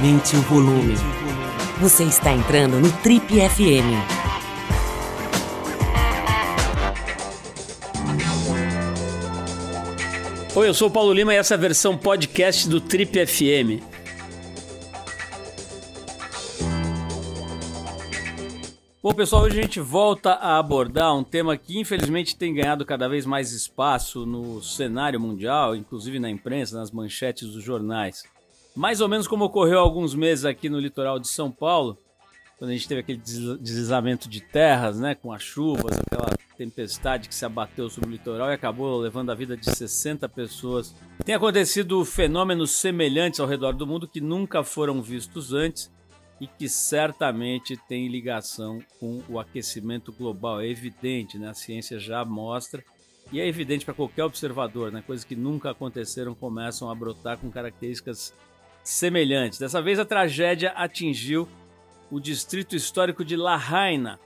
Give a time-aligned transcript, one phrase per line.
[0.00, 0.94] Aumente o volume.
[1.78, 4.00] Você está entrando no Trip FM.
[10.56, 13.84] Oi, eu sou o Paulo Lima e essa é a versão podcast do Trip FM.
[19.02, 23.06] Bom, pessoal, hoje a gente volta a abordar um tema que infelizmente tem ganhado cada
[23.06, 28.24] vez mais espaço no cenário mundial, inclusive na imprensa, nas manchetes dos jornais.
[28.74, 31.98] Mais ou menos como ocorreu há alguns meses aqui no litoral de São Paulo,
[32.58, 37.34] quando a gente teve aquele deslizamento de terras, né, com as chuvas, aquela tempestade que
[37.34, 40.94] se abateu sobre o litoral e acabou levando a vida de 60 pessoas.
[41.24, 45.90] Tem acontecido fenômenos semelhantes ao redor do mundo que nunca foram vistos antes
[46.38, 50.60] e que certamente tem ligação com o aquecimento global.
[50.60, 51.48] É evidente, né?
[51.48, 52.84] a ciência já mostra
[53.32, 55.02] e é evidente para qualquer observador, né?
[55.06, 58.34] coisas que nunca aconteceram começam a brotar com características
[58.90, 59.58] semelhantes.
[59.58, 61.48] Dessa vez a tragédia atingiu
[62.10, 64.18] o distrito histórico de Lahaina,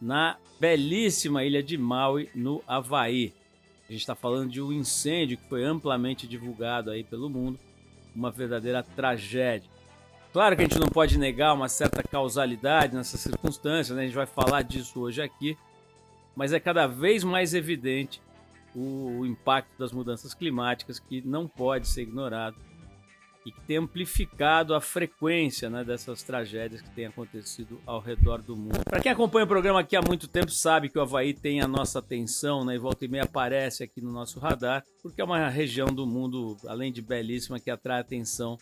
[0.00, 3.34] na belíssima ilha de Maui, no Havaí.
[3.88, 7.58] A gente está falando de um incêndio que foi amplamente divulgado aí pelo mundo,
[8.14, 9.68] uma verdadeira tragédia.
[10.32, 14.02] Claro que a gente não pode negar uma certa causalidade nessas circunstâncias, né?
[14.02, 15.58] a gente vai falar disso hoje aqui,
[16.36, 18.22] mas é cada vez mais evidente
[18.74, 22.56] o, impacto das mudanças climáticas que não pode ser ignorado
[23.44, 28.56] e que tem amplificado a frequência né, dessas tragédias que têm acontecido ao redor do
[28.56, 28.84] mundo.
[28.84, 31.68] Para quem acompanha o programa aqui há muito tempo, sabe que o Havaí tem a
[31.68, 35.48] nossa atenção, né, e volta e meia aparece aqui no nosso radar, porque é uma
[35.48, 38.56] região do mundo, além de belíssima, que atrai atenção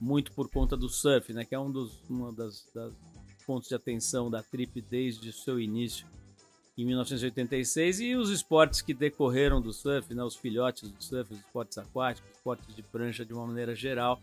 [0.00, 2.92] muito por conta do surf, né, que é um dos uma das, das
[3.46, 6.06] pontos de atenção da Trip desde o seu início
[6.76, 11.40] em 1986 e os esportes que decorreram do surf, né, os filhotes do surf, os
[11.40, 14.20] esportes aquáticos, esportes de prancha de uma maneira geral,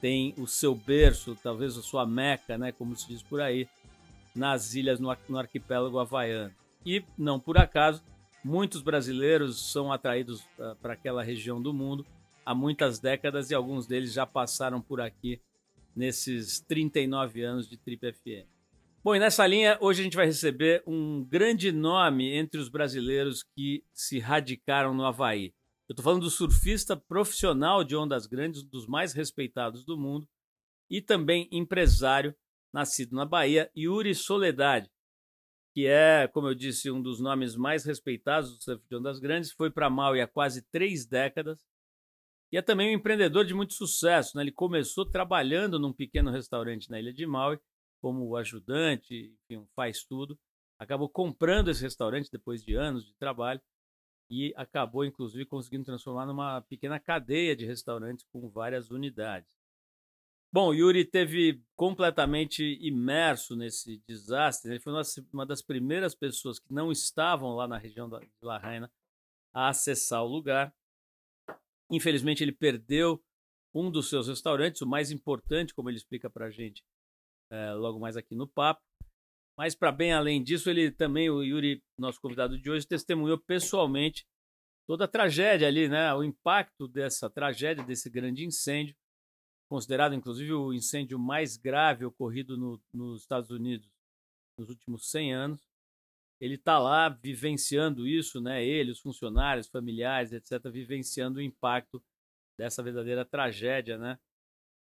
[0.00, 3.68] tem o seu berço, talvez a sua meca, né, como se diz por aí,
[4.34, 6.54] nas ilhas no, no arquipélago havaiano.
[6.84, 8.02] E não por acaso,
[8.44, 12.06] muitos brasileiros são atraídos uh, para aquela região do mundo
[12.44, 15.40] há muitas décadas e alguns deles já passaram por aqui
[15.94, 18.51] nesses 39 anos de Trip FM.
[19.04, 23.42] Bom, e nessa linha, hoje a gente vai receber um grande nome entre os brasileiros
[23.42, 25.46] que se radicaram no Havaí.
[25.88, 30.28] Eu estou falando do surfista profissional de ondas grandes, dos mais respeitados do mundo,
[30.88, 32.32] e também empresário,
[32.72, 34.88] nascido na Bahia, Yuri Soledade,
[35.74, 39.50] que é, como eu disse, um dos nomes mais respeitados do surf de ondas grandes,
[39.50, 41.58] foi para Maui há quase três décadas,
[42.52, 44.36] e é também um empreendedor de muito sucesso.
[44.36, 44.44] Né?
[44.44, 47.58] Ele começou trabalhando num pequeno restaurante na ilha de Maui
[48.02, 50.36] como ajudante, enfim, faz tudo.
[50.78, 53.62] Acabou comprando esse restaurante depois de anos de trabalho
[54.28, 59.48] e acabou, inclusive, conseguindo transformar numa pequena cadeia de restaurantes com várias unidades.
[60.52, 64.72] Bom, Yuri teve completamente imerso nesse desastre.
[64.72, 64.92] Ele foi
[65.32, 68.92] uma das primeiras pessoas que não estavam lá na região de La Reina
[69.54, 70.74] a acessar o lugar.
[71.90, 73.22] Infelizmente, ele perdeu
[73.74, 76.84] um dos seus restaurantes, o mais importante, como ele explica para a gente,
[77.52, 78.82] é, logo mais aqui no papo.
[79.56, 84.26] Mas para bem além disso, ele também, o Yuri, nosso convidado de hoje, testemunhou pessoalmente
[84.88, 86.12] toda a tragédia ali, né?
[86.14, 88.96] O impacto dessa tragédia, desse grande incêndio,
[89.68, 93.88] considerado inclusive o incêndio mais grave ocorrido no, nos Estados Unidos
[94.58, 95.68] nos últimos 100 anos.
[96.40, 98.64] Ele está lá vivenciando isso, né?
[98.64, 102.02] Ele, os funcionários, familiares, etc., vivenciando o impacto
[102.58, 104.18] dessa verdadeira tragédia, né?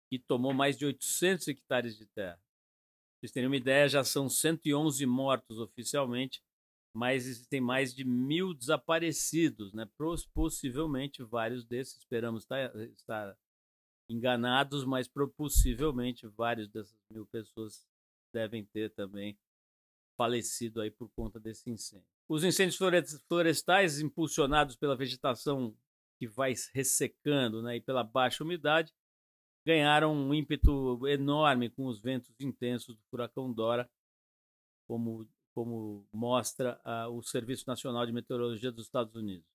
[0.10, 2.40] Que tomou mais de 800 hectares de terra
[3.20, 6.42] vocês terem uma ideia, já são 111 mortos oficialmente,
[6.96, 9.88] mas existem mais de mil desaparecidos, né?
[10.34, 13.38] Possivelmente vários desses, esperamos estar, estar
[14.10, 17.86] enganados, mas possivelmente vários dessas mil pessoas
[18.34, 19.38] devem ter também
[20.18, 22.08] falecido aí por conta desse incêndio.
[22.28, 22.78] Os incêndios
[23.28, 25.76] florestais, impulsionados pela vegetação
[26.20, 28.94] que vai ressecando né, e pela baixa umidade,
[29.70, 33.88] ganharam um ímpeto enorme com os ventos intensos do furacão Dora,
[34.88, 39.46] como, como mostra uh, o Serviço Nacional de Meteorologia dos Estados Unidos.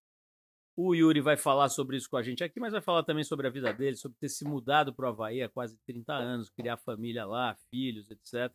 [0.77, 3.49] O Yuri vai falar sobre isso com a gente aqui, mas vai falar também sobre
[3.49, 6.77] a vida dele, sobre ter se mudado para o Havaí há quase 30 anos, criar
[6.77, 8.55] família lá, filhos, etc.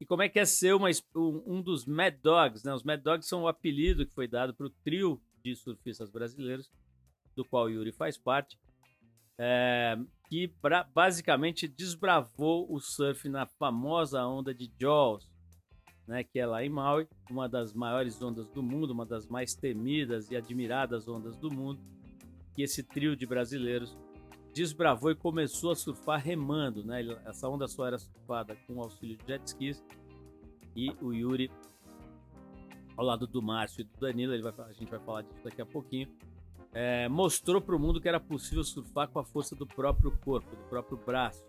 [0.00, 2.74] E como é que é ser uma, um dos Mad Dogs, né?
[2.74, 6.68] Os Mad Dogs são o apelido que foi dado para o trio de surfistas brasileiros,
[7.36, 8.58] do qual o Yuri faz parte,
[9.44, 9.98] é,
[10.28, 15.28] que pra, basicamente desbravou o surf na famosa onda de Jaws,
[16.06, 19.52] né, que é lá em Maui, uma das maiores ondas do mundo, uma das mais
[19.52, 21.80] temidas e admiradas ondas do mundo,
[22.54, 23.98] que esse trio de brasileiros
[24.54, 27.00] desbravou e começou a surfar remando, né?
[27.24, 29.82] Essa onda só era surfada com o auxílio de jet skis
[30.76, 31.50] e o Yuri
[32.96, 35.60] ao lado do Márcio e do Danilo, ele vai, a gente vai falar disso daqui
[35.60, 36.08] a pouquinho,
[36.72, 40.48] é, mostrou para o mundo que era possível surfar com a força do próprio corpo,
[40.56, 41.44] do próprio braço.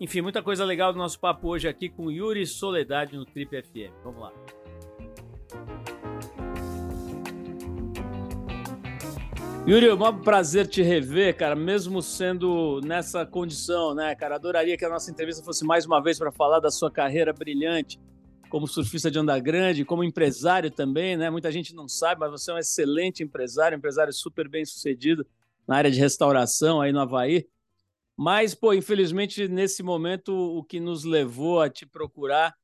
[0.00, 3.92] Enfim, muita coisa legal do nosso papo hoje aqui com Yuri Soledade no Trip FM.
[4.04, 4.32] Vamos lá.
[9.66, 14.36] Yuri, é um prazer te rever, cara, mesmo sendo nessa condição, né, cara?
[14.36, 18.00] Adoraria que a nossa entrevista fosse mais uma vez para falar da sua carreira brilhante
[18.48, 21.30] como surfista de onda grande, como empresário também, né?
[21.30, 25.26] Muita gente não sabe, mas você é um excelente empresário, empresário super bem sucedido
[25.66, 27.46] na área de restauração aí no Havaí.
[28.16, 32.54] Mas, pô, infelizmente, nesse momento, o que nos levou a te procurar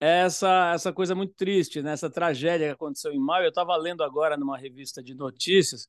[0.00, 1.92] é essa, essa coisa muito triste, né?
[1.92, 3.44] essa tragédia que aconteceu em maio.
[3.44, 5.88] Eu estava lendo agora numa revista de notícias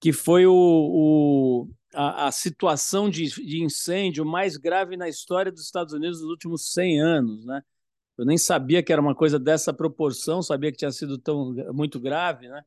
[0.00, 5.64] que foi o, o a, a, situação de, de, incêndio mais grave na história dos
[5.64, 7.44] Estados Unidos nos últimos 100 anos.
[7.44, 7.62] Né?
[8.18, 12.00] Eu nem sabia que era uma coisa dessa proporção, sabia que tinha sido tão muito
[12.00, 12.48] grave.
[12.48, 12.64] Né?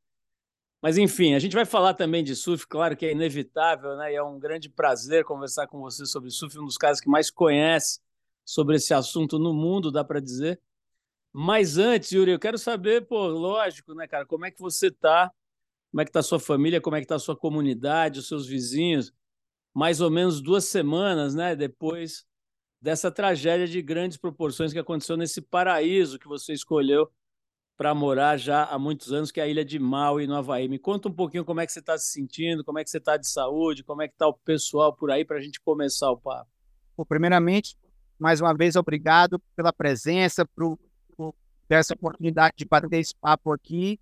[0.81, 4.13] Mas, enfim, a gente vai falar também de surf, claro que é inevitável, né?
[4.13, 7.30] e é um grande prazer conversar com você sobre surf, um dos caras que mais
[7.30, 8.00] conhece
[8.45, 10.59] sobre esse assunto no mundo, dá para dizer.
[11.33, 15.31] Mas antes, Yuri, eu quero saber, pô, lógico, né, cara, como é que você está
[15.92, 18.27] como é que está a sua família, como é que está a sua comunidade, os
[18.30, 19.13] seus vizinhos,
[19.74, 22.25] mais ou menos duas semanas, né, depois
[22.81, 27.10] dessa tragédia de grandes proporções que aconteceu nesse paraíso que você escolheu
[27.78, 30.68] para morar já há muitos anos, que é a ilha de Maui, no Havaí.
[30.68, 32.98] Me conta um pouquinho como é que você está se sentindo, como é que você
[32.98, 36.12] está de saúde, como é que está o pessoal por aí para a gente começar
[36.12, 36.50] o papo.
[36.98, 37.75] Bom, primeiramente,
[38.19, 40.78] mais uma vez, obrigado pela presença, por,
[41.16, 41.33] por
[41.68, 44.00] ter essa oportunidade de bater esse papo aqui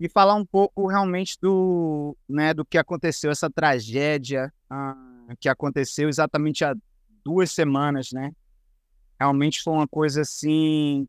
[0.00, 6.08] e falar um pouco realmente do, né, do que aconteceu, essa tragédia ah, que aconteceu
[6.08, 6.74] exatamente há
[7.24, 8.32] duas semanas, né?
[9.18, 11.06] Realmente foi uma coisa assim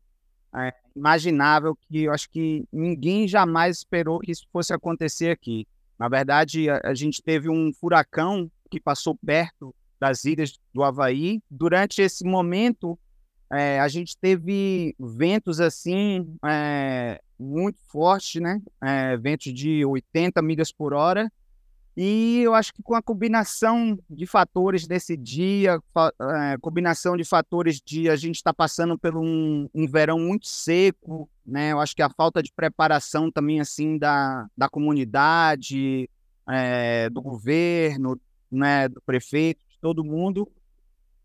[0.56, 5.66] é, imaginável que eu acho que ninguém jamais esperou que isso fosse acontecer aqui.
[5.98, 11.40] Na verdade, a, a gente teve um furacão que passou perto das ilhas do Havaí.
[11.50, 12.98] Durante esse momento,
[13.50, 18.60] é, a gente teve ventos assim é, muito fortes, né?
[18.82, 21.30] É, ventos de 80 milhas por hora.
[21.96, 25.78] E eu acho que com a combinação de fatores desse dia,
[26.20, 30.48] é, combinação de fatores de a gente estar tá passando por um, um, verão muito
[30.48, 31.70] seco, né?
[31.70, 36.10] Eu acho que a falta de preparação também assim da, da comunidade,
[36.48, 38.20] é, do governo,
[38.50, 38.88] né?
[38.88, 40.50] Do prefeito, de todo mundo,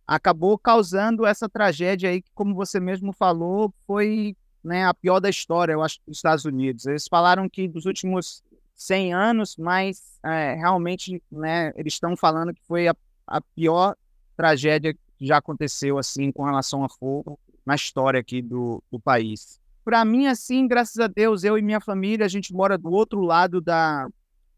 [0.05, 5.29] acabou causando essa tragédia aí que, como você mesmo falou, foi né, a pior da
[5.29, 6.85] história, eu acho, dos Estados Unidos.
[6.85, 8.43] Eles falaram que dos últimos
[8.81, 12.95] 100 anos, mas é, realmente né, eles estão falando que foi a,
[13.27, 13.95] a pior
[14.35, 19.59] tragédia que já aconteceu assim com relação a fogo na história aqui do, do país.
[19.83, 23.21] Para mim, assim, graças a Deus, eu e minha família, a gente mora do outro
[23.21, 24.07] lado da,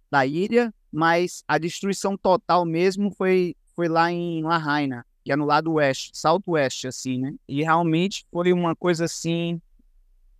[0.09, 5.45] da ilha, mas a destruição total mesmo foi, foi lá em Lahaina que é no
[5.45, 7.33] lado oeste, salto-oeste, assim, né?
[7.47, 9.61] E realmente foi uma coisa, assim,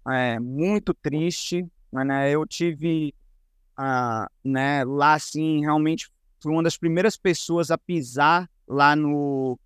[0.07, 2.31] é, muito triste, né?
[2.31, 3.13] Eu tive,
[3.83, 6.07] ah, né, lá, assim, realmente
[6.39, 9.57] fui uma das primeiras pessoas a pisar lá no,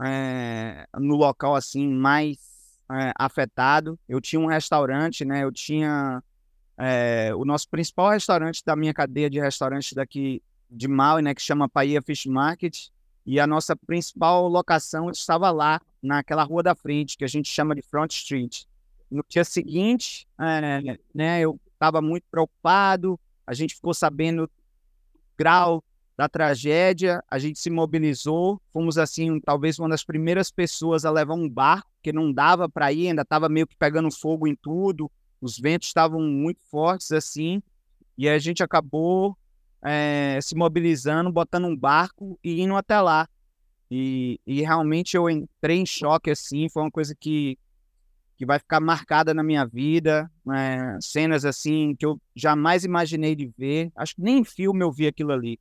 [0.00, 2.38] é, no local, assim, mais
[2.92, 3.98] é, afetado.
[4.08, 5.42] Eu tinha um restaurante, né?
[5.42, 6.22] Eu tinha
[6.78, 11.34] é, o nosso principal restaurante da minha cadeia de restaurantes daqui de Maui, né?
[11.34, 12.90] Que chama Paia Fish Market
[13.26, 17.74] e a nossa principal locação estava lá, naquela rua da frente, que a gente chama
[17.74, 18.62] de Front Street.
[19.10, 20.28] No dia seguinte,
[21.12, 24.50] né, eu estava muito preocupado, a gente ficou sabendo o
[25.38, 25.84] grau
[26.16, 31.34] da tragédia, a gente se mobilizou, fomos assim, talvez uma das primeiras pessoas a levar
[31.34, 35.10] um barco, que não dava para ir, ainda estava meio que pegando fogo em tudo,
[35.40, 37.62] os ventos estavam muito fortes assim,
[38.16, 39.36] e a gente acabou
[39.82, 43.28] é, se mobilizando, botando um barco e indo até lá.
[43.90, 47.58] E, e realmente eu entrei em choque, assim, foi uma coisa que,
[48.36, 50.98] que vai ficar marcada na minha vida, né?
[51.00, 55.06] cenas assim que eu jamais imaginei de ver, acho que nem em filme eu vi
[55.06, 55.58] aquilo ali.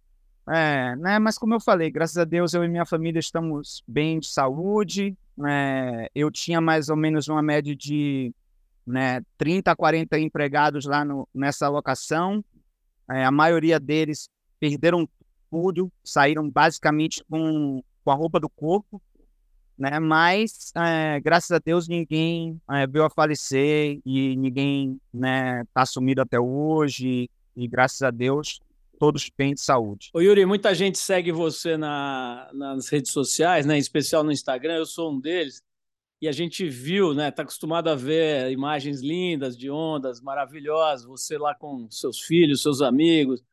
[0.48, 1.18] É, né?
[1.18, 5.18] Mas como eu falei, graças a Deus eu e minha família estamos bem de saúde.
[5.48, 8.32] É, eu tinha mais ou menos uma média de
[8.86, 12.46] né, 30 a 40 empregados lá no, nessa locação.
[13.10, 14.30] É, a maioria deles
[14.60, 15.10] perderam
[15.50, 19.02] tudo, saíram basicamente com, com a roupa do corpo,
[19.78, 20.00] né?
[20.00, 26.22] Mas é, graças a Deus ninguém é, veio a falecer e ninguém, né, tá sumido
[26.22, 27.30] até hoje.
[27.56, 28.60] E graças a Deus
[29.00, 30.10] todos bem de saúde.
[30.14, 34.76] Ô Yuri, muita gente segue você na, nas redes sociais, né, em especial no Instagram,
[34.76, 35.62] eu sou um deles,
[36.22, 41.38] e a gente viu, né, tá acostumado a ver imagens lindas de ondas maravilhosas, você
[41.38, 43.44] lá com seus filhos, seus amigos,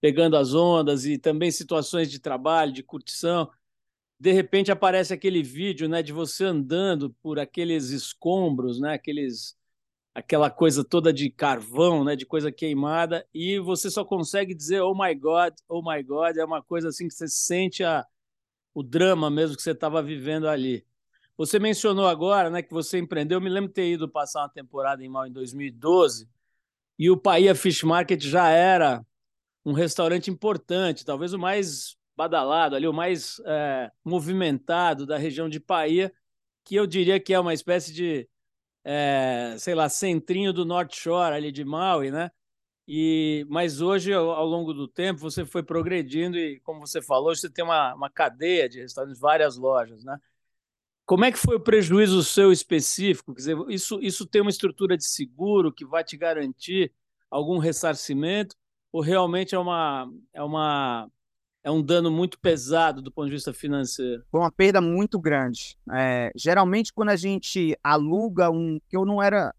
[0.00, 3.50] pegando as ondas e também situações de trabalho, de curtição.
[4.18, 9.56] De repente aparece aquele vídeo, né, de você andando por aqueles escombros, né, aqueles
[10.14, 14.94] aquela coisa toda de carvão, né, de coisa queimada, e você só consegue dizer oh
[14.94, 18.06] my god, oh my god, é uma coisa assim que você sente a,
[18.72, 20.86] o drama mesmo que você estava vivendo ali.
[21.36, 24.48] Você mencionou agora, né, que você empreendeu, eu me lembro de ter ido passar uma
[24.48, 26.26] temporada em Mal em 2012,
[26.98, 29.04] e o Paia Fish Market já era
[29.66, 35.60] um restaurante importante, talvez o mais badalado ali, o mais é, movimentado da região de
[35.60, 36.12] Paia,
[36.64, 38.28] que eu diria que é uma espécie de
[38.88, 42.30] é, sei lá, centrinho do North Shore ali de Maui, né?
[42.86, 47.34] E, mas hoje, ao, ao, longo do tempo, você foi progredindo e, como você falou,
[47.34, 50.16] você tem uma, uma cadeia de restaurantes, várias lojas, né?
[51.04, 53.34] Como é que foi o prejuízo seu específico?
[53.34, 56.92] Quer dizer, isso, isso tem uma estrutura de seguro que vai te garantir
[57.28, 58.54] algum ressarcimento
[58.92, 61.10] ou realmente é uma, é uma
[61.66, 64.22] é um dano muito pesado do ponto de vista financeiro.
[64.30, 65.76] Foi uma perda muito grande.
[65.92, 68.78] É, geralmente, quando a gente aluga um.
[68.88, 69.52] que eu não era.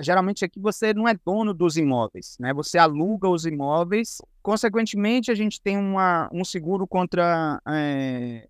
[0.00, 2.54] Geralmente aqui você não é dono dos imóveis, né?
[2.54, 4.18] Você aluga os imóveis.
[4.40, 8.48] Consequentemente, a gente tem uma, um seguro contra é,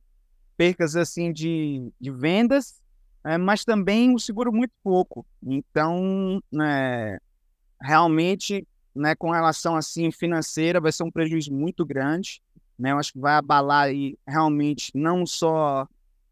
[0.55, 2.83] percas assim de, de vendas,
[3.25, 5.25] é, mas também um seguro muito pouco.
[5.43, 7.19] Então, é,
[7.81, 12.43] realmente, né, com relação assim financeira, vai ser um prejuízo muito grande
[12.79, 12.93] né?
[12.93, 15.87] Eu acho que vai abalar aí realmente não só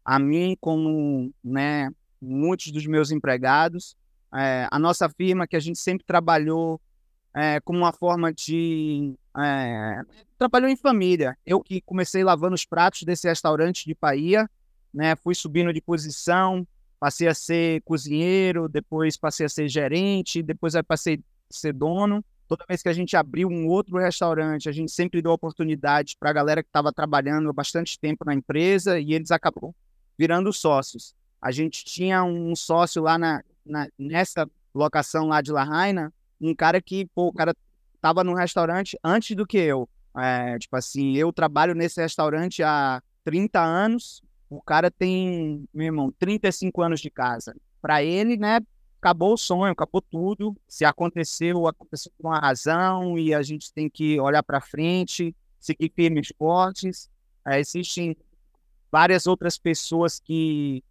[0.05, 3.95] a mim, como né, muitos dos meus empregados.
[4.33, 6.79] É, a nossa firma, que a gente sempre trabalhou
[7.35, 9.13] é, como uma forma de.
[9.37, 10.01] É,
[10.37, 11.37] trabalhou em família.
[11.45, 14.49] Eu que comecei lavando os pratos desse restaurante de Bahia,
[14.93, 16.65] né, fui subindo de posição,
[16.99, 22.65] passei a ser cozinheiro, depois passei a ser gerente, depois passei a ser dono toda
[22.67, 26.33] vez que a gente abriu um outro restaurante, a gente sempre deu oportunidade para a
[26.33, 29.73] galera que estava trabalhando há bastante tempo na empresa e eles acabam
[30.17, 31.13] virando sócios.
[31.41, 36.81] A gente tinha um sócio lá na, na nessa locação lá de Lahaina, um cara
[36.81, 37.55] que, pô, o cara
[37.95, 39.89] estava no restaurante antes do que eu.
[40.15, 46.13] É, tipo assim, eu trabalho nesse restaurante há 30 anos, o cara tem, meu irmão,
[46.17, 47.55] 35 anos de casa.
[47.81, 48.59] Para ele, né,
[49.01, 50.55] acabou o sonho, acabou tudo.
[50.67, 55.91] Se aconteceu, aconteceu com a razão e a gente tem que olhar para frente, seguir
[55.95, 57.09] firmes fortes.
[57.45, 58.15] É, existem
[58.91, 60.83] várias outras pessoas que,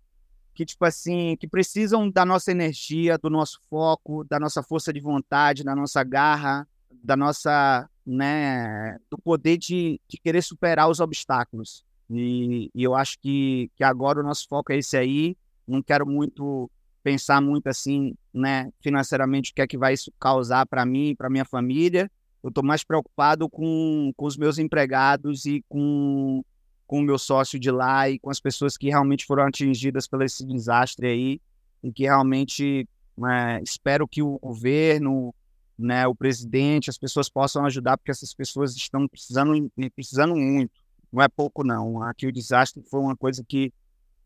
[0.54, 5.00] que, tipo assim, que precisam da nossa energia, do nosso foco, da nossa força de
[5.00, 6.66] vontade, da nossa garra,
[7.02, 11.84] da nossa, né, do poder de, de querer superar os obstáculos.
[12.08, 15.36] E, e eu acho que, que agora o nosso foco é esse aí.
[15.66, 16.70] Não quero muito
[17.06, 21.30] pensar muito assim, né, financeiramente, o que é que vai isso causar para mim, para
[21.30, 22.10] minha família.
[22.42, 26.42] Eu estou mais preocupado com, com os meus empregados e com,
[26.84, 30.24] com o meu sócio de lá e com as pessoas que realmente foram atingidas pelo
[30.24, 31.40] esse desastre aí
[31.80, 35.32] e que realmente né, espero que o governo,
[35.78, 40.72] né, o presidente, as pessoas possam ajudar porque essas pessoas estão precisando, precisando muito.
[41.12, 42.02] Não é pouco não.
[42.02, 43.72] Aqui o desastre foi uma coisa que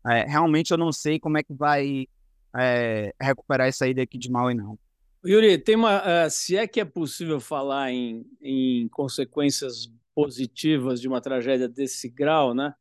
[0.07, 2.07] é, realmente eu não sei como é que vai
[2.57, 4.77] é, recuperar essa ida aqui de Maui, não.
[5.25, 11.07] Yuri, tem uma, uh, se é que é possível falar em, em consequências positivas de
[11.07, 12.73] uma tragédia desse grau, né?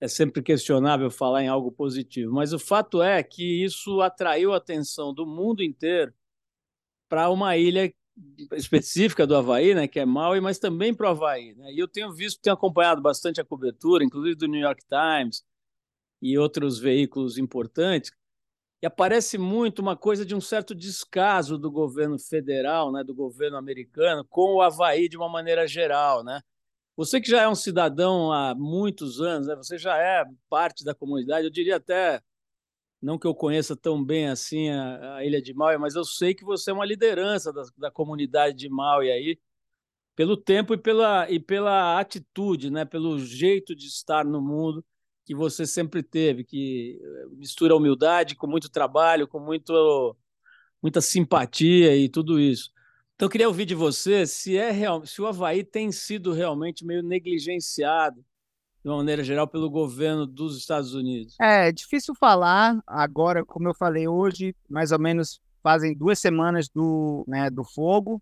[0.00, 4.58] É sempre questionável falar em algo positivo, mas o fato é que isso atraiu a
[4.58, 6.12] atenção do mundo inteiro
[7.08, 7.92] para uma ilha
[8.52, 11.54] específica do Havaí, né, que é Maui, mas também para o Havaí.
[11.54, 11.72] Né?
[11.72, 15.44] E eu tenho visto, tenho acompanhado bastante a cobertura, inclusive do New York Times
[16.20, 18.10] e outros veículos importantes,
[18.84, 23.56] e aparece muito uma coisa de um certo descaso do governo federal, né, do governo
[23.56, 26.22] americano, com o Havaí de uma maneira geral.
[26.22, 26.38] Né?
[26.94, 30.94] Você que já é um cidadão há muitos anos, né, você já é parte da
[30.94, 32.20] comunidade, eu diria até,
[33.00, 36.34] não que eu conheça tão bem assim a, a Ilha de Maui, mas eu sei
[36.34, 39.40] que você é uma liderança da, da comunidade de Maui aí,
[40.14, 44.84] pelo tempo e pela, e pela atitude, né, pelo jeito de estar no mundo
[45.24, 50.16] que você sempre teve, que eh, mistura humildade com muito trabalho, com muito,
[50.82, 52.70] muita simpatia e tudo isso.
[53.14, 56.84] Então, eu queria ouvir de você se, é real, se o Havaí tem sido realmente
[56.84, 58.24] meio negligenciado,
[58.82, 61.36] de uma maneira geral, pelo governo dos Estados Unidos.
[61.40, 67.24] É difícil falar agora, como eu falei hoje, mais ou menos fazem duas semanas do,
[67.26, 68.20] né, do fogo,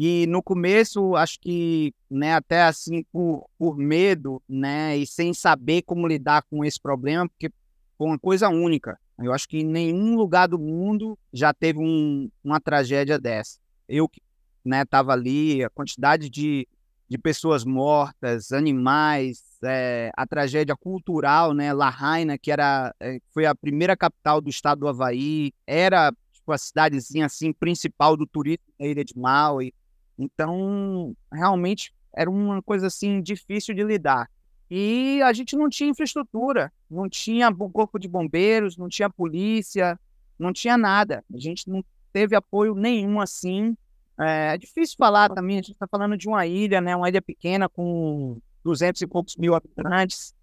[0.00, 5.82] E no começo, acho que, né, até assim, por, por medo, né, e sem saber
[5.82, 7.50] como lidar com esse problema, porque
[7.96, 8.96] foi uma coisa única.
[9.18, 13.58] Eu acho que em nenhum lugar do mundo já teve um, uma tragédia dessa.
[13.88, 14.22] Eu que
[14.64, 16.68] né, estava ali, a quantidade de,
[17.08, 23.54] de pessoas mortas, animais, é, a tragédia cultural, né, Lahaina, que era, é, foi a
[23.54, 28.86] primeira capital do estado do Havaí, era tipo, a cidadezinha assim, principal do turismo da
[28.86, 29.74] ilha de Maui.
[30.18, 34.28] Então, realmente era uma coisa assim difícil de lidar.
[34.70, 39.98] E a gente não tinha infraestrutura, não tinha corpo de bombeiros, não tinha polícia,
[40.38, 41.24] não tinha nada.
[41.32, 41.82] A gente não
[42.12, 43.76] teve apoio nenhum assim.
[44.18, 46.94] É, é difícil falar também, a gente está falando de uma ilha, né?
[46.94, 50.34] Uma ilha pequena com 200 e poucos mil habitantes.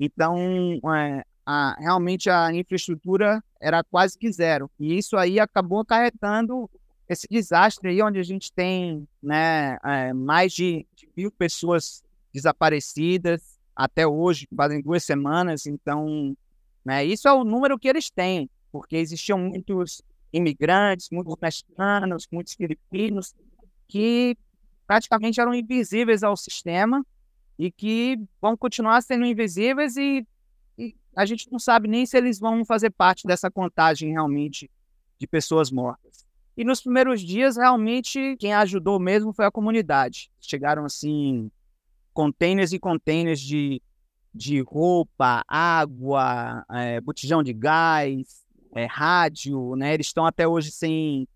[0.00, 0.36] Então,
[0.96, 4.70] é, a, realmente a infraestrutura era quase que zero.
[4.78, 6.70] E isso aí acabou acarretando
[7.08, 13.58] esse desastre aí, onde a gente tem né, é, mais de, de mil pessoas desaparecidas
[13.76, 15.66] até hoje, fazem duas semanas.
[15.66, 16.36] Então,
[16.84, 22.54] né, isso é o número que eles têm, porque existiam muitos imigrantes, muitos mexicanos, muitos
[22.54, 23.34] filipinos,
[23.86, 24.36] que
[24.86, 27.04] praticamente eram invisíveis ao sistema
[27.58, 30.26] e que vão continuar sendo invisíveis e,
[30.76, 34.70] e, a gente não sabe nem se eles vão fazer parte dessa contagem realmente
[35.18, 36.26] de pessoas mortas.
[36.56, 40.30] E nos primeiros dias, realmente, quem ajudou mesmo foi a comunidade.
[40.40, 41.50] Chegaram, assim,
[42.12, 43.82] containers e containers de,
[44.32, 48.44] de roupa, água, é, botijão de gás,
[48.74, 49.94] é, rádio, né?
[49.94, 51.26] Eles estão até hoje sem...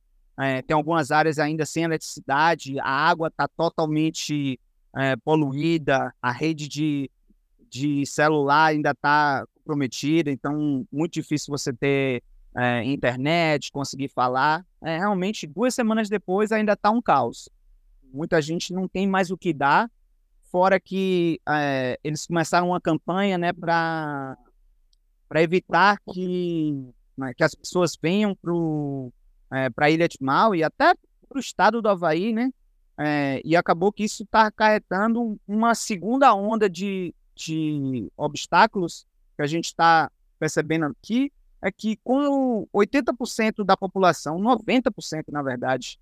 [0.40, 4.60] É, tem algumas áreas ainda sem eletricidade, a água está totalmente
[4.96, 7.10] é, poluída, a rede de,
[7.68, 12.22] de celular ainda está comprometida, então muito difícil você ter
[12.58, 14.66] é, internet, conseguir falar.
[14.82, 17.48] É, realmente, duas semanas depois ainda está um caos.
[18.12, 19.88] Muita gente não tem mais o que dar,
[20.50, 24.36] fora que é, eles começaram uma campanha né, para
[25.36, 30.94] evitar que, né, que as pessoas venham para a Ilha de Mal e até
[31.28, 32.50] para o estado do Havaí, né?
[33.44, 39.66] E acabou que isso está acarretando uma segunda onda de, de obstáculos que a gente
[39.66, 45.98] está percebendo aqui, é que com 80% da população, 90% na verdade,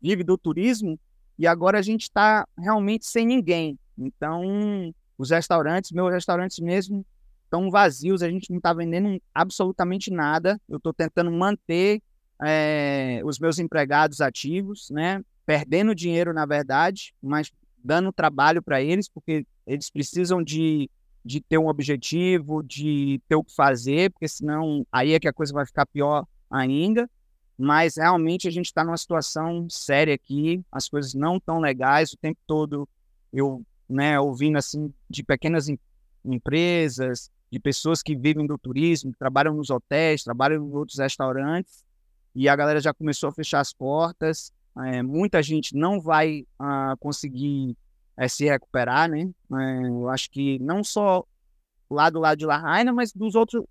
[0.00, 0.98] vive do turismo,
[1.38, 3.78] e agora a gente está realmente sem ninguém.
[3.98, 7.04] Então, os restaurantes, meus restaurantes mesmo,
[7.44, 10.60] estão vazios, a gente não está vendendo absolutamente nada.
[10.68, 12.00] Eu estou tentando manter
[12.42, 15.22] é, os meus empregados ativos, né?
[15.46, 20.90] perdendo dinheiro, na verdade, mas dando trabalho para eles, porque eles precisam de,
[21.24, 25.32] de ter um objetivo, de ter o que fazer, porque senão aí é que a
[25.32, 27.08] coisa vai ficar pior ainda.
[27.56, 32.16] Mas realmente a gente está numa situação séria aqui, as coisas não estão legais, o
[32.16, 32.88] tempo todo
[33.32, 35.78] eu, né, ouvindo assim de pequenas em,
[36.24, 41.84] empresas, de pessoas que vivem do turismo, que trabalham nos hotéis, trabalham em outros restaurantes,
[42.34, 46.96] e a galera já começou a fechar as portas, é, muita gente não vai ah,
[46.98, 47.76] conseguir
[48.16, 49.30] é, se recuperar, né?
[49.52, 51.24] É, eu acho que não só
[51.90, 53.64] lá do lado de Lahaina, mas dos outros,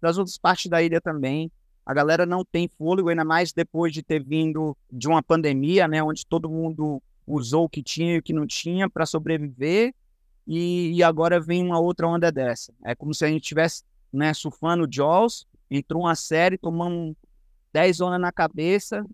[0.00, 1.50] das outras partes da ilha também.
[1.84, 6.02] A galera não tem fôlego, ainda mais depois de ter vindo de uma pandemia, né?
[6.02, 9.94] Onde todo mundo usou o que tinha e o que não tinha para sobreviver.
[10.46, 12.72] E, e, agora vem uma outra onda dessa.
[12.82, 17.14] É como se a gente estivesse né, surfando Jaws, entrou uma série, tomando
[17.72, 19.04] 10 ondas na cabeça,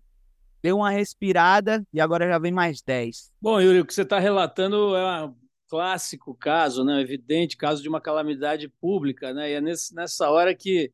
[0.65, 3.31] deu uma respirada e agora já vem mais 10.
[3.39, 5.35] Bom, Yuri, o que você está relatando é um
[5.69, 6.95] clássico caso, né?
[6.95, 9.51] um evidente caso de uma calamidade pública, né?
[9.51, 10.91] e é nesse, nessa hora que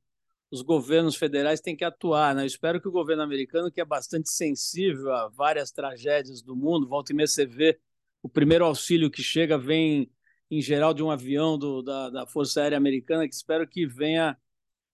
[0.52, 2.36] os governos federais têm que atuar.
[2.36, 2.42] Né?
[2.42, 6.86] Eu espero que o governo americano, que é bastante sensível a várias tragédias do mundo,
[6.86, 7.80] volta e meia você vê
[8.22, 10.12] o primeiro auxílio que chega vem,
[10.50, 14.38] em geral, de um avião do, da, da Força Aérea Americana, que espero que venha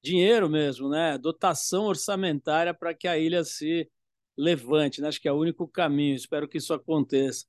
[0.04, 1.18] dinheiro mesmo, né?
[1.18, 3.90] dotação orçamentária para que a ilha se
[4.38, 5.08] levante, né?
[5.08, 7.46] acho que é o único caminho, espero que isso aconteça.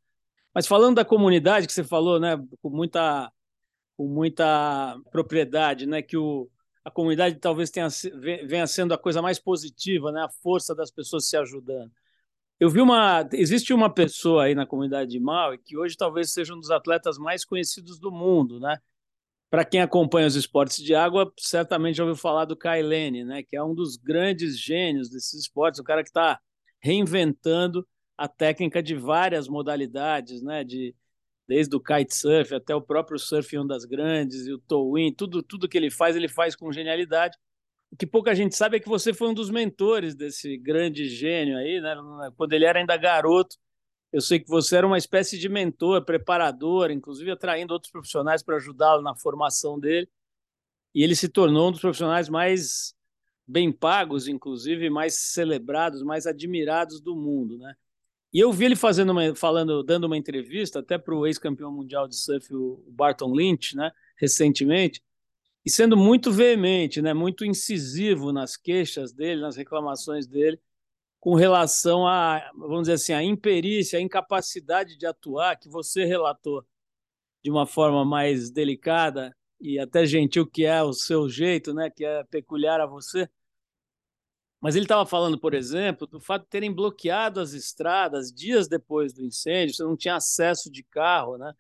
[0.55, 3.31] Mas falando da comunidade que você falou, né, com muita,
[3.97, 6.51] com muita propriedade, né, que o,
[6.85, 7.89] a comunidade talvez tenha,
[8.47, 11.93] venha sendo a coisa mais positiva, né, a força das pessoas se ajudando.
[12.59, 16.55] Eu vi uma, existe uma pessoa aí na comunidade de Maui que hoje talvez seja
[16.55, 18.79] um dos atletas mais conhecidos do mundo, né?
[19.49, 23.45] Para quem acompanha os esportes de água, certamente já ouviu falar do Kailene, né?
[23.45, 26.41] Que é um dos grandes gênios desses esportes, o cara que está
[26.81, 27.87] reinventando
[28.17, 30.65] a técnica de várias modalidades, né?
[30.65, 30.95] De,
[31.47, 35.69] desde o kitesurf até o próprio surf em ondas grandes e o towing, tudo, tudo
[35.69, 37.37] que ele faz, ele faz com genialidade.
[37.91, 41.57] O que pouca gente sabe é que você foi um dos mentores desse grande gênio
[41.57, 41.97] aí, né?
[42.37, 43.57] Quando ele era ainda garoto,
[44.13, 48.57] Eu sei que você era uma espécie de mentor, preparador, inclusive atraindo outros profissionais para
[48.57, 50.09] ajudá-lo na formação dele.
[50.95, 52.95] E ele se tornou um dos profissionais mais
[53.49, 57.75] bem pagos, inclusive, mais celebrados, mais admirados do mundo, né?
[58.33, 62.07] E eu vi ele fazendo uma, falando, dando uma entrevista até para o ex-campeão mundial
[62.07, 65.03] de surf, o Barton Lynch, né, recentemente,
[65.65, 70.61] e sendo muito veemente, né, muito incisivo nas queixas dele, nas reclamações dele,
[71.19, 76.63] com relação a, vamos dizer assim, a imperícia, a incapacidade de atuar que você relatou
[77.43, 82.05] de uma forma mais delicada e até gentil que é o seu jeito, né, que
[82.05, 83.29] é peculiar a você.
[84.61, 89.13] Mas ele estava falando, por exemplo, do fato de terem bloqueado as estradas dias depois
[89.13, 91.53] do incêndio, você não tinha acesso de carro, né?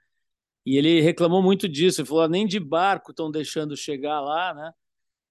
[0.66, 4.52] E ele reclamou muito disso, ele falou, ah, nem de barco estão deixando chegar lá,
[4.54, 4.72] né?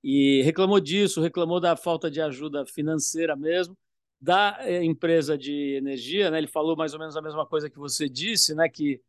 [0.03, 3.77] E reclamou disso, reclamou da falta de ajuda financeira mesmo,
[4.19, 6.39] da eh, empresa de energia, né?
[6.39, 8.69] Ele falou mais ou menos a mesma coisa que você disse, né?
[8.69, 9.01] Que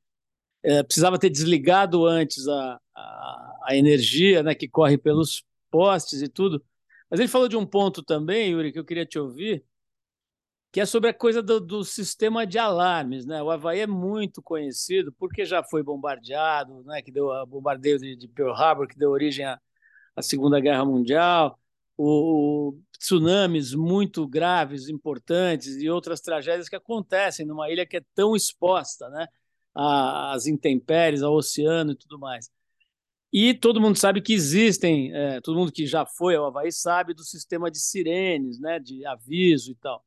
[0.63, 4.55] é, precisava ter desligado antes a, a, a energia, né?
[4.55, 6.63] Que corre pelos postes e tudo,
[7.11, 9.65] mas ele falou de um ponto também, Yuri, que eu queria te ouvir,
[10.71, 13.25] que é sobre a coisa do, do, sistema de alarmes.
[13.27, 13.43] Né?
[13.43, 17.03] O Havaí é muito conhecido porque já foi bombardeado, né?
[17.03, 19.59] que deu o bombardeio de, de, Pearl Harbor, que deu origem à,
[20.15, 21.59] à Segunda Guerra Mundial,
[21.97, 28.03] o, o, tsunamis muito graves, importantes e outras tragédias que acontecem numa ilha que é
[28.15, 29.27] tão exposta né?
[29.75, 32.51] às intempéries, ao oceano e tudo mais.
[33.33, 37.13] E todo mundo sabe que existem, é, todo mundo que já foi ao Havaí sabe
[37.13, 40.03] do sistema de sirenes, né, de aviso e tal.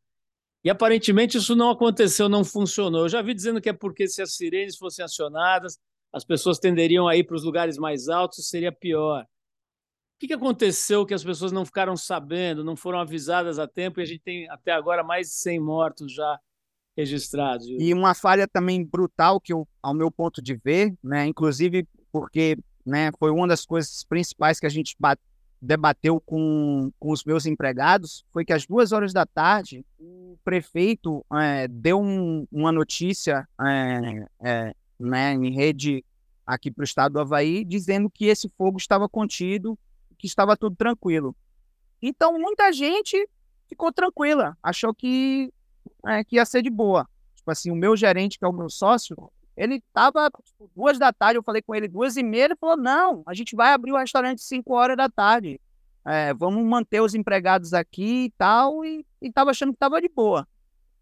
[0.64, 3.02] E aparentemente isso não aconteceu, não funcionou.
[3.02, 5.80] Eu já vi dizendo que é porque se as sirenes fossem acionadas,
[6.14, 9.24] as pessoas tenderiam a ir para os lugares mais altos, seria pior.
[9.24, 14.04] O que, aconteceu que as pessoas não ficaram sabendo, não foram avisadas a tempo e
[14.04, 16.40] a gente tem até agora mais de 100 mortos já
[16.96, 17.66] registrados?
[17.68, 22.56] E uma falha também brutal que, eu, ao meu ponto de ver, né, inclusive porque
[22.86, 23.12] né?
[23.18, 24.96] Foi uma das coisas principais que a gente
[25.62, 31.24] debateu com, com os meus empregados, foi que às duas horas da tarde o prefeito
[31.34, 36.04] é, deu um, uma notícia é, é, né, em rede
[36.46, 39.78] aqui para o estado do Havaí, dizendo que esse fogo estava contido,
[40.18, 41.36] que estava tudo tranquilo.
[42.02, 43.30] Então muita gente
[43.68, 45.54] ficou tranquila, achou que,
[46.08, 47.08] é, que ia ser de boa.
[47.36, 49.16] Tipo assim, o meu gerente, que é o meu sócio,
[49.56, 52.78] ele estava tipo, duas da tarde, eu falei com ele duas e meia, ele falou,
[52.78, 55.60] não, a gente vai abrir o restaurante cinco horas da tarde.
[56.04, 60.48] É, vamos manter os empregados aqui e tal, e estava achando que estava de boa.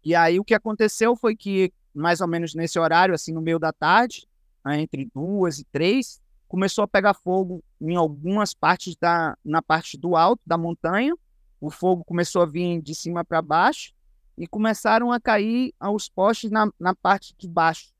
[0.04, 3.58] E aí o que aconteceu foi que, mais ou menos nesse horário, assim, no meio
[3.58, 4.26] da tarde,
[4.64, 9.96] né, entre duas e três, começou a pegar fogo em algumas partes da, na parte
[9.96, 11.14] do alto da montanha.
[11.60, 13.92] O fogo começou a vir de cima para baixo
[14.36, 17.92] e começaram a cair aos postes na, na parte de baixo.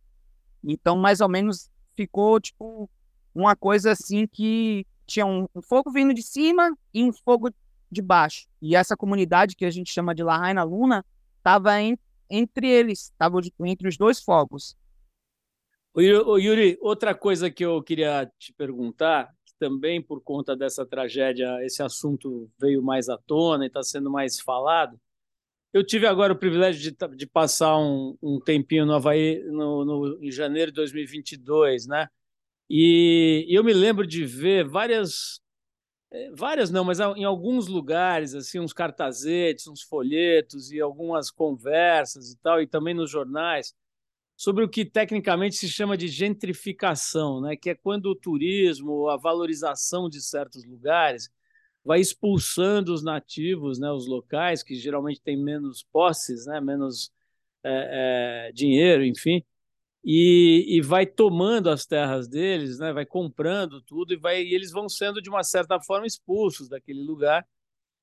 [0.63, 2.89] Então, mais ou menos, ficou tipo
[3.35, 7.51] uma coisa assim que tinha um, um fogo vindo de cima e um fogo
[7.91, 8.47] de baixo.
[8.63, 11.05] E essa comunidade que a gente chama de Lahaina Luna
[11.39, 11.73] estava
[12.31, 14.77] entre eles, estava entre os dois fogos.
[15.93, 21.59] O Yuri, outra coisa que eu queria te perguntar, que também por conta dessa tragédia,
[21.65, 24.97] esse assunto veio mais à tona e está sendo mais falado,
[25.73, 30.25] eu tive agora o privilégio de, de passar um, um, tempinho no Havaí no, no,
[30.25, 32.09] em janeiro de 2022, né?
[32.69, 35.41] E, e eu me lembro de ver várias,
[36.13, 42.31] eh, várias não, mas em alguns lugares, assim, uns cartazetes, uns folhetos e algumas conversas
[42.33, 43.75] e tal, e também nos jornais,
[44.37, 47.57] sobre o que tecnicamente se chama de gentrificação, né?
[47.57, 51.31] Que é quando o turismo, a valorização de certos lugares
[51.85, 57.11] vai expulsando os nativos, né, os locais, que geralmente têm menos posses, né, menos
[57.65, 59.45] é, é, dinheiro, enfim,
[60.05, 64.73] e, e, vai tomando as terras deles, né, vai comprando tudo e, vai, e eles
[64.73, 67.47] vão sendo, de uma certa forma, expulsos daquele lugar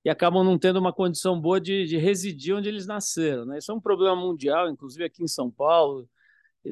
[0.06, 3.46] e acabam não tendo uma condição boa de, de residir onde eles nasceram.
[3.46, 3.58] Né?
[3.58, 6.08] Isso é um problema mundial, inclusive aqui em São Paulo,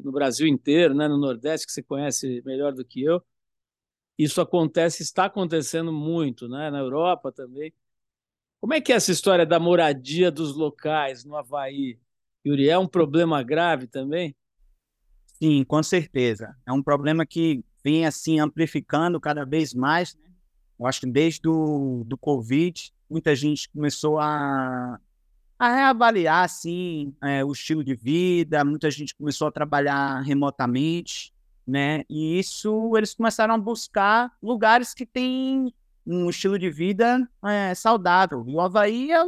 [0.04, 3.22] no Brasil inteiro, né, no Nordeste, que você conhece melhor do que eu.
[4.18, 6.70] Isso acontece, está acontecendo muito, né?
[6.70, 7.72] na Europa também.
[8.60, 11.98] Como é que é essa história da moradia dos locais no Havaí?
[12.46, 14.34] Yuri, é um problema grave também?
[15.26, 16.56] Sim, com certeza.
[16.66, 20.14] É um problema que vem assim amplificando cada vez mais.
[20.14, 20.30] Né?
[20.80, 24.98] Eu acho que desde o do Covid, muita gente começou a,
[25.58, 31.35] a reavaliar assim, é, o estilo de vida, muita gente começou a trabalhar remotamente
[31.66, 32.04] né?
[32.08, 35.74] E isso eles começaram a buscar lugares que têm
[36.06, 38.44] um estilo de vida é, saudável.
[38.46, 39.24] O Havaí é,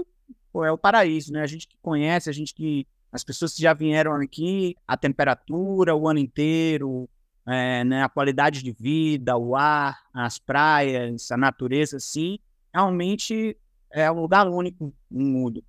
[0.52, 1.42] pô, é, o paraíso, né?
[1.42, 5.96] A gente que conhece, a gente que as pessoas que já vieram aqui, a temperatura
[5.96, 7.08] o ano inteiro,
[7.46, 12.38] é, né, a qualidade de vida, o ar, as praias, a natureza, sim,
[12.72, 13.56] realmente
[13.90, 15.64] é um lugar único no mundo.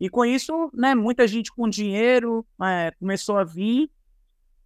[0.00, 3.88] E com isso, né, muita gente com dinheiro é, começou a vir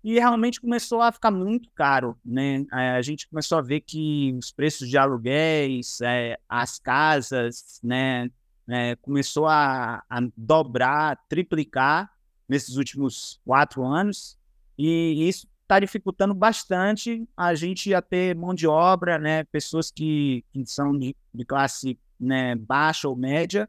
[0.08, 2.64] e realmente começou a ficar muito caro, né?
[2.72, 8.30] É, a gente começou a ver que os preços de aluguéis, é, as casas, né,
[8.66, 12.10] é, começou a, a, dobrar, triplicar
[12.48, 14.38] nesses últimos quatro anos,
[14.78, 20.42] e isso está dificultando bastante a gente a ter mão de obra, né, pessoas que,
[20.54, 23.68] que são de, de classe né, baixa ou média,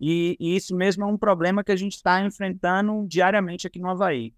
[0.00, 3.90] e, e, isso mesmo é um problema que a gente está enfrentando diariamente aqui no
[3.90, 4.32] Havaí.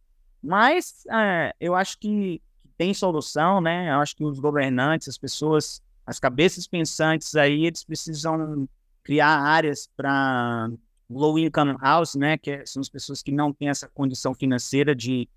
[0.44, 2.40] Mas é, eu acho que
[2.76, 3.90] tem solução, né?
[3.90, 8.68] Eu acho que os governantes, as pessoas, as cabeças pensantes aí, eles precisam
[9.02, 10.70] criar áreas para
[11.09, 12.37] low income house, né?
[12.37, 15.28] Que são as pessoas que não têm essa condição financeira de,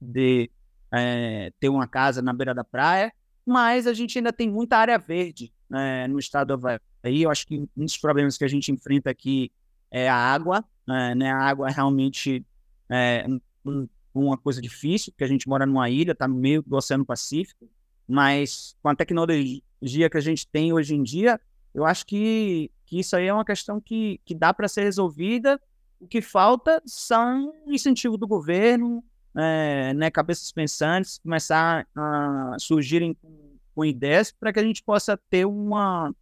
[0.00, 0.48] de
[0.92, 3.12] é, ter uma casa na beira da praia.
[3.44, 7.22] Mas a gente ainda tem muita área verde né, no estado do Havaí.
[7.22, 9.50] Eu acho que um dos problemas que a gente enfrenta aqui
[9.90, 11.32] é a água, é, né?
[11.32, 12.46] A água realmente
[12.88, 13.26] é
[13.64, 17.04] um, uma coisa difícil, porque a gente mora numa ilha, está no meio do Oceano
[17.04, 17.68] Pacífico,
[18.06, 19.62] mas com a tecnologia
[20.10, 21.40] que a gente tem hoje em dia,
[21.74, 25.60] eu acho que, que isso aí é uma questão que, que dá para ser resolvida.
[25.98, 29.02] O que falta são incentivo do governo,
[29.34, 35.46] é, né, cabeças pensantes, começar a surgirem com, ideias para que a gente possa ter
[35.46, 36.14] uma,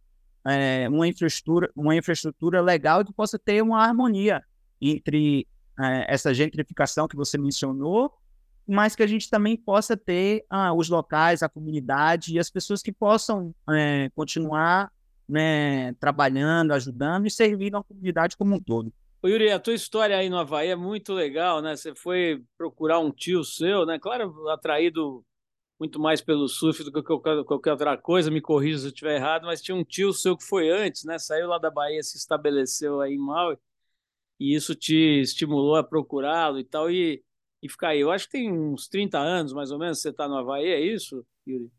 [0.45, 4.41] é, uma, infraestrutura, uma infraestrutura legal que possa ter uma harmonia
[4.79, 5.45] entre
[6.07, 8.13] essa gentrificação que você mencionou,
[8.67, 12.81] mas que a gente também possa ter ah, os locais, a comunidade e as pessoas
[12.81, 14.91] que possam é, continuar
[15.27, 18.91] né, trabalhando, ajudando e servindo a comunidade como um todo.
[19.23, 21.75] Ô, Yuri, a tua história aí no Havaí é muito legal, né?
[21.75, 23.99] Você foi procurar um tio seu, né?
[23.99, 25.23] Claro, atraído
[25.79, 29.45] muito mais pelo surf do que qualquer outra coisa, me corrija se eu estiver errado,
[29.45, 31.17] mas tinha um tio seu que foi antes, né?
[31.17, 33.57] Saiu lá da Bahia, se estabeleceu aí em Maui
[34.41, 37.23] e isso te estimulou a procurá-lo e tal, e,
[37.61, 37.99] e ficar aí.
[37.99, 40.79] Eu acho que tem uns 30 anos, mais ou menos, você está no Havaí, é
[40.79, 41.71] isso, Yuri?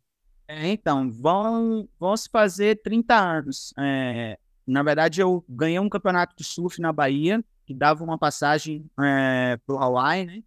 [0.46, 3.74] É, então, vão, vão se fazer 30 anos.
[3.76, 8.88] É, na verdade, eu ganhei um campeonato de surf na Bahia, que dava uma passagem
[9.00, 10.42] é, o Hawaii, né?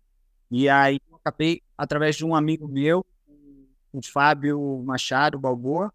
[0.50, 3.06] E aí acabei, através de um amigo meu,
[3.92, 5.94] o Fábio Machado Balboa,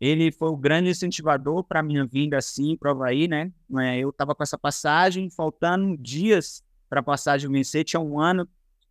[0.00, 3.52] ele foi o grande incentivador para minha vinda assim para o Havaí, né?
[3.78, 8.48] É, eu estava com essa passagem, faltando dias para a passagem vencer, tinha um ano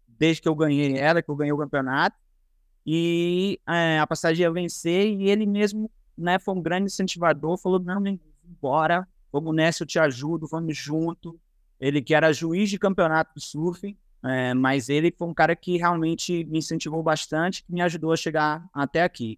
[0.07, 2.17] desde que eu ganhei ela, que eu ganhei o campeonato,
[2.85, 7.79] e é, a passagem ia vencer, e ele mesmo né, foi um grande incentivador, falou,
[7.79, 8.01] não,
[8.61, 11.39] bora, vamos nessa, eu te ajudo, vamos junto.
[11.79, 15.77] Ele que era juiz de campeonato de surf, é, mas ele foi um cara que
[15.77, 19.37] realmente me incentivou bastante, que me ajudou a chegar até aqui.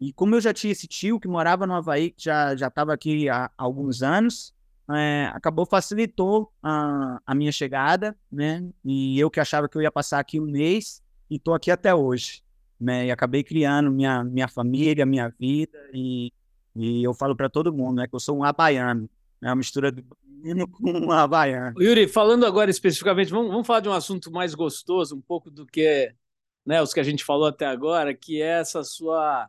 [0.00, 3.28] E como eu já tinha esse tio que morava no Havaí, que já estava aqui
[3.28, 4.54] há alguns anos,
[4.90, 8.68] é, acabou facilitou a, a, minha chegada, né?
[8.84, 11.94] E eu que achava que eu ia passar aqui um mês, e estou aqui até
[11.94, 12.42] hoje,
[12.78, 13.06] né?
[13.06, 16.32] E acabei criando minha, minha família, minha vida, e,
[16.74, 18.06] e eu falo para todo mundo, né?
[18.06, 19.08] Que eu sou um habaiano,
[19.40, 19.48] né?
[19.48, 20.04] Uma mistura do
[20.70, 21.82] com um havaiano.
[21.82, 25.66] Yuri, falando agora especificamente, vamos, vamos falar de um assunto mais gostoso, um pouco do
[25.66, 26.14] que
[26.64, 29.48] né, os que a gente falou até agora, que é essa sua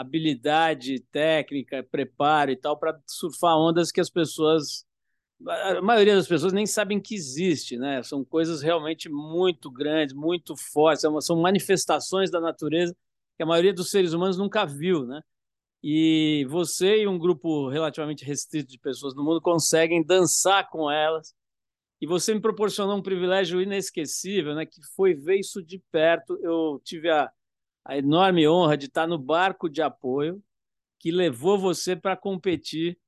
[0.00, 4.86] habilidade técnica, preparo e tal para surfar ondas que as pessoas
[5.46, 8.02] a maioria das pessoas nem sabem que existe, né?
[8.02, 12.94] São coisas realmente muito grandes, muito fortes, são manifestações da natureza
[13.36, 15.22] que a maioria dos seres humanos nunca viu, né?
[15.82, 21.32] E você e um grupo relativamente restrito de pessoas no mundo conseguem dançar com elas.
[22.00, 24.66] E você me proporcionou um privilégio inesquecível, né?
[24.66, 26.36] Que foi ver isso de perto.
[26.42, 27.30] Eu tive a,
[27.88, 30.44] a enorme honra de estar no barco de apoio
[30.98, 32.98] que levou você para competir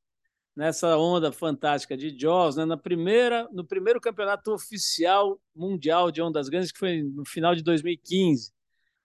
[0.57, 2.64] nessa onda fantástica de Jaws, né?
[2.64, 7.62] na primeira, no primeiro campeonato oficial mundial de ondas grandes, que foi no final de
[7.62, 8.53] 2015.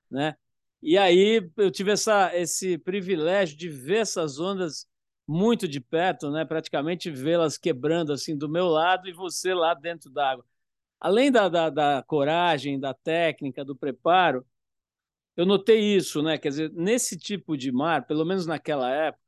[0.09, 0.37] Né?
[0.81, 4.87] E aí eu tive essa, esse privilégio de ver essas ondas
[5.27, 6.45] muito de perto, né?
[6.45, 10.45] praticamente vê-las quebrando assim do meu lado e você lá dentro d'água.
[11.01, 14.45] Além da, da, da coragem, da técnica, do preparo,
[15.35, 16.37] eu notei isso, né?
[16.37, 19.23] Quer dizer, nesse tipo de mar, pelo menos naquela época,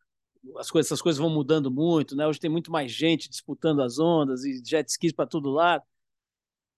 [0.57, 2.25] as coisas, essas coisas vão mudando muito, né?
[2.27, 5.83] Hoje tem muito mais gente disputando as ondas e jet skis para todo lado.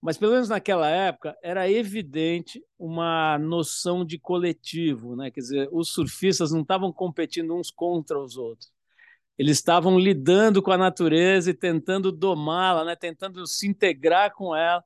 [0.02, 5.30] Mas pelo menos naquela época era evidente uma noção de coletivo, né?
[5.30, 8.72] Quer dizer, os surfistas não estavam competindo uns contra os outros.
[9.38, 12.96] Eles estavam lidando com a natureza e tentando domá-la, né?
[12.96, 14.84] Tentando se integrar com ela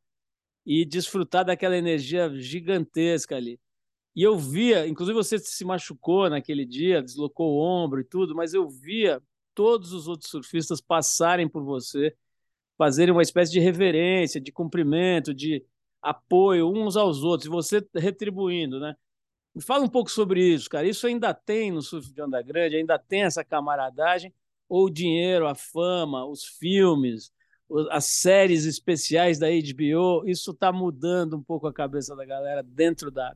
[0.65, 3.59] e desfrutar daquela energia gigantesca ali.
[4.15, 8.53] E eu via, inclusive você se machucou naquele dia, deslocou o ombro e tudo, mas
[8.53, 9.21] eu via
[9.55, 12.15] todos os outros surfistas passarem por você,
[12.77, 15.65] fazerem uma espécie de reverência, de cumprimento, de
[16.01, 18.95] apoio uns aos outros, e você retribuindo, né?
[19.55, 20.87] Me fala um pouco sobre isso, cara.
[20.87, 24.33] Isso ainda tem no surf de onda grande, ainda tem essa camaradagem,
[24.67, 27.31] ou o dinheiro, a fama, os filmes,
[27.91, 33.11] as séries especiais da HBO, isso está mudando um pouco a cabeça da galera dentro
[33.11, 33.35] da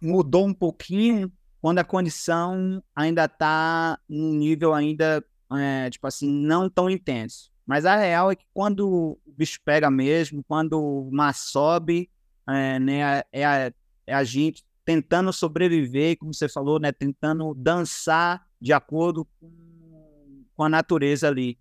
[0.00, 6.68] mudou um pouquinho quando a condição ainda está num nível ainda, é, tipo assim, não
[6.70, 7.50] tão intenso.
[7.66, 12.10] Mas a real é que quando o bicho pega mesmo, quando o mar sobe,
[12.48, 13.72] é, né, é, a,
[14.06, 20.64] é a gente tentando sobreviver, como você falou, né, tentando dançar de acordo com, com
[20.64, 21.58] a natureza ali.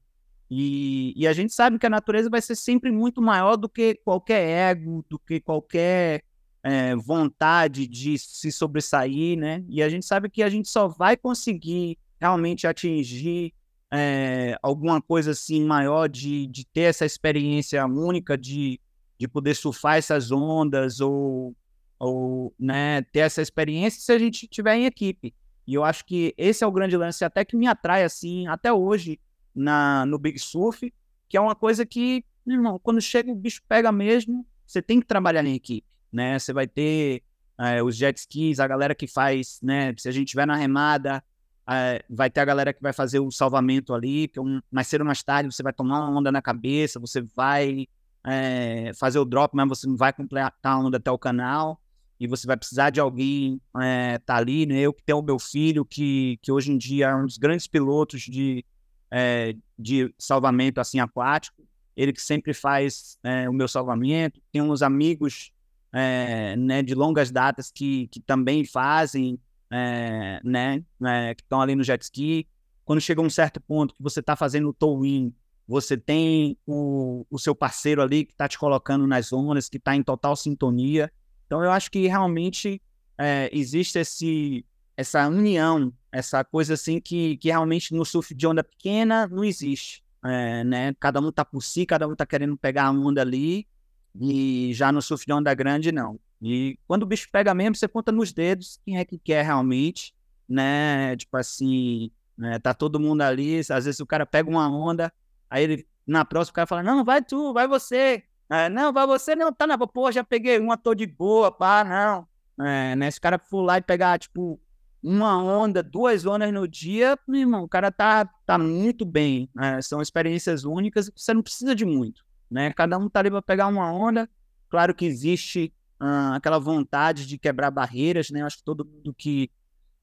[0.50, 3.96] E, e, a gente sabe que a natureza vai ser sempre muito maior do que
[3.96, 6.24] qualquer ego, do que qualquer
[6.68, 9.64] é, vontade de se sobressair, né?
[9.70, 13.54] E a gente sabe que a gente só vai conseguir realmente atingir
[13.90, 18.82] é, alguma coisa assim maior de, de ter essa experiência única de,
[19.18, 21.56] de poder surfar essas ondas ou,
[21.98, 25.34] ou né, ter essa experiência se a gente estiver em equipe.
[25.66, 28.74] E eu acho que esse é o grande lance até que me atrai assim até
[28.74, 29.22] hoje
[29.56, 30.94] na no Big Surf,
[31.30, 35.08] que é uma coisa que, irmão, quando chega o bicho pega mesmo, você tem que
[35.08, 36.38] trabalhar em equipe né?
[36.40, 37.24] Você vai ter
[37.60, 39.94] é, os jet skis, a galera que faz, né?
[39.98, 41.24] Se a gente tiver na remada,
[41.70, 45.02] é, vai ter a galera que vai fazer o salvamento ali, que um, mais cedo
[45.02, 47.88] ou mais tarde você vai tomar uma onda na cabeça, você vai
[48.26, 51.82] é, fazer o drop, mas você não vai completar a onda até o canal
[52.20, 54.80] e você vai precisar de alguém é, tá ali, né?
[54.80, 57.68] Eu que tenho o meu filho, que, que hoje em dia é um dos grandes
[57.68, 58.66] pilotos de,
[59.12, 61.64] é, de salvamento assim aquático,
[61.96, 64.40] ele que sempre faz é, o meu salvamento.
[64.52, 65.52] Tem uns amigos
[65.98, 69.40] é, né, de longas datas que, que também fazem,
[69.72, 72.48] é, né, é, que estão ali no jet ski.
[72.86, 75.34] Quando chega um certo ponto que você está fazendo o tow-in,
[75.68, 79.96] você tem o, o seu parceiro ali que está te colocando nas zonas, que está
[79.96, 81.12] em total sintonia.
[81.48, 82.80] Então, eu acho que realmente
[83.18, 84.64] é, existe esse,
[84.96, 90.04] essa união, essa coisa assim que, que realmente no surf de onda pequena não existe.
[90.24, 90.96] É, né?
[91.00, 93.68] Cada um está por si, cada um está querendo pegar a onda ali,
[94.16, 96.20] e já no surf de onda grande, não.
[96.42, 100.14] E quando o bicho pega mesmo, você conta nos dedos quem é que quer realmente,
[100.48, 101.16] né?
[101.16, 102.60] Tipo assim, né?
[102.60, 103.60] tá todo mundo ali.
[103.60, 105.12] Às vezes o cara pega uma onda,
[105.50, 108.24] aí ele, na próxima o cara fala: Não, vai tu, vai você.
[108.50, 111.84] É, não, vai você, não, tá na pô, já peguei uma, tô de boa, pá,
[111.84, 112.66] não.
[112.66, 113.12] É, né?
[113.12, 114.60] Se o cara for lá e pegar, tipo,
[115.04, 119.50] uma onda, duas ondas no dia, meu irmão, o cara tá, tá muito bem.
[119.54, 119.82] Né?
[119.82, 122.72] São experiências únicas, você não precisa de muito né?
[122.74, 124.30] Cada um tá ali para pegar uma onda.
[124.70, 128.44] Claro que existe aquela vontade de quebrar barreiras, né?
[128.44, 129.50] Acho que todo mundo que,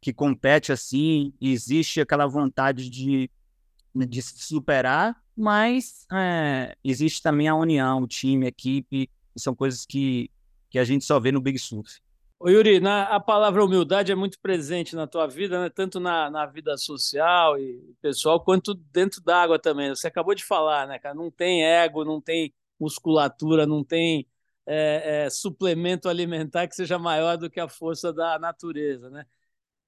[0.00, 3.30] que compete assim, existe aquela vontade de,
[3.94, 9.84] de se superar, mas é, existe também a união, o time, a equipe, são coisas
[9.84, 10.30] que,
[10.70, 12.00] que a gente só vê no Big Surf.
[12.44, 15.70] Ô Yuri, na, a palavra humildade é muito presente na tua vida, né?
[15.70, 19.88] tanto na, na vida social e pessoal, quanto dentro d'água também.
[19.88, 21.14] Você acabou de falar, né, cara?
[21.14, 24.28] Não tem ego, não tem musculatura, não tem
[24.66, 29.24] é, é, suplemento alimentar que seja maior do que a força da natureza, né?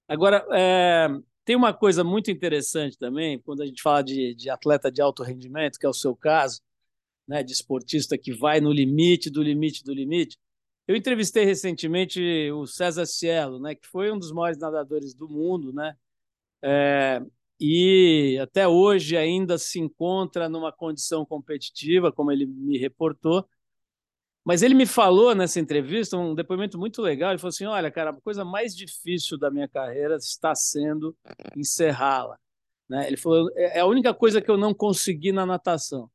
[0.09, 1.09] Agora, é,
[1.45, 5.23] tem uma coisa muito interessante também, quando a gente fala de, de atleta de alto
[5.23, 6.62] rendimento, que é o seu caso,
[7.29, 10.38] né, de esportista que vai no limite do limite do limite,
[10.87, 15.72] eu entrevistei recentemente o César Cielo, né, que foi um dos maiores nadadores do mundo,
[15.72, 15.96] né?
[16.62, 17.20] É,
[17.61, 23.49] e até hoje ainda se encontra numa condição competitiva, como ele me reportou.
[24.44, 27.31] Mas ele me falou nessa entrevista um depoimento muito legal.
[27.31, 31.16] Ele falou assim: Olha, cara, a coisa mais difícil da minha carreira está sendo
[31.57, 32.39] encerrá-la.
[32.89, 33.09] Né?
[33.09, 36.11] Ele falou: é, é a única coisa que eu não consegui na natação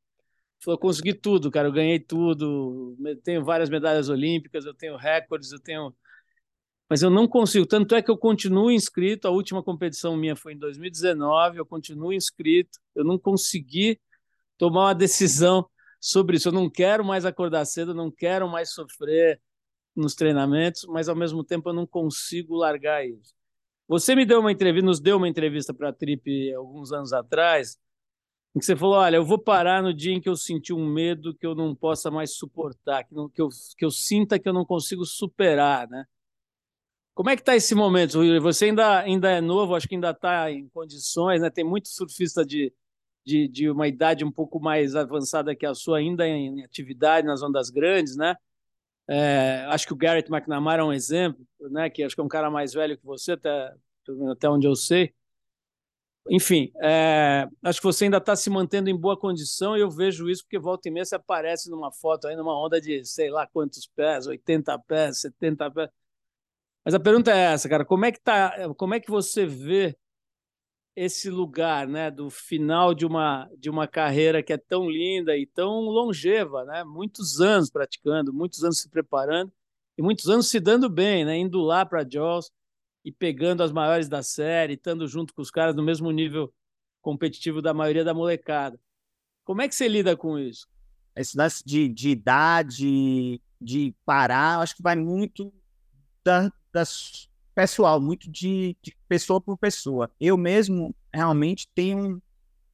[0.62, 5.60] falou, consegui tudo, cara, eu ganhei tudo, tenho várias medalhas olímpicas, eu tenho recordes, eu
[5.60, 5.94] tenho...
[6.88, 10.52] Mas eu não consigo, tanto é que eu continuo inscrito, a última competição minha foi
[10.52, 13.98] em 2019, eu continuo inscrito, eu não consegui
[14.58, 15.66] tomar uma decisão
[16.00, 19.40] sobre isso, eu não quero mais acordar cedo, não quero mais sofrer
[19.96, 23.34] nos treinamentos, mas ao mesmo tempo eu não consigo largar isso.
[23.88, 27.78] Você me deu uma entrevista, nos deu uma entrevista para a Trip alguns anos atrás,
[28.54, 30.86] em que você falou, olha, eu vou parar no dia em que eu sentir um
[30.86, 34.48] medo que eu não possa mais suportar, que, não, que, eu, que eu sinta que
[34.48, 36.04] eu não consigo superar, né?
[37.14, 38.40] Como é que está esse momento, Rui?
[38.40, 41.50] Você ainda, ainda é novo, acho que ainda está em condições, né?
[41.50, 42.72] Tem muito surfista de,
[43.24, 47.42] de, de, uma idade um pouco mais avançada que a sua, ainda em atividade nas
[47.42, 48.34] ondas grandes, né?
[49.08, 51.90] É, acho que o Garrett McNamara é um exemplo, né?
[51.90, 53.74] Que acho que é um cara mais velho que você, até,
[54.30, 55.14] até onde eu sei.
[56.30, 60.30] Enfim, é, acho que você ainda está se mantendo em boa condição e eu vejo
[60.30, 63.46] isso porque volta e meia você aparece numa foto aí numa onda de sei lá
[63.46, 65.90] quantos pés, 80 pés, 70 pés.
[66.84, 69.96] Mas a pergunta é essa, cara, como é que tá, como é que você vê
[70.94, 75.46] esse lugar, né, do final de uma de uma carreira que é tão linda e
[75.46, 76.84] tão longeva, né?
[76.84, 79.52] Muitos anos praticando, muitos anos se preparando
[79.96, 81.36] e muitos anos se dando bem, né?
[81.38, 82.50] Indo lá para Jaws
[83.04, 86.52] e pegando as maiores da série, estando junto com os caras no mesmo nível
[87.00, 88.78] competitivo da maioria da molecada.
[89.44, 90.68] Como é que você lida com isso?
[91.16, 95.52] Esse lance de, de idade, de parar, acho que vai muito
[96.24, 96.50] da,
[97.54, 100.10] pessoal, muito de, de, pessoa por pessoa.
[100.20, 102.22] Eu mesmo realmente tenho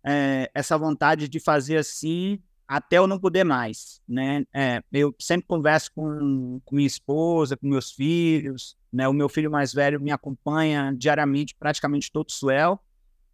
[0.05, 4.45] é, essa vontade de fazer assim até eu não poder mais, né?
[4.53, 9.09] É, eu sempre converso com, com minha esposa, com meus filhos, né?
[9.09, 12.79] O meu filho mais velho me acompanha diariamente, praticamente todo suel,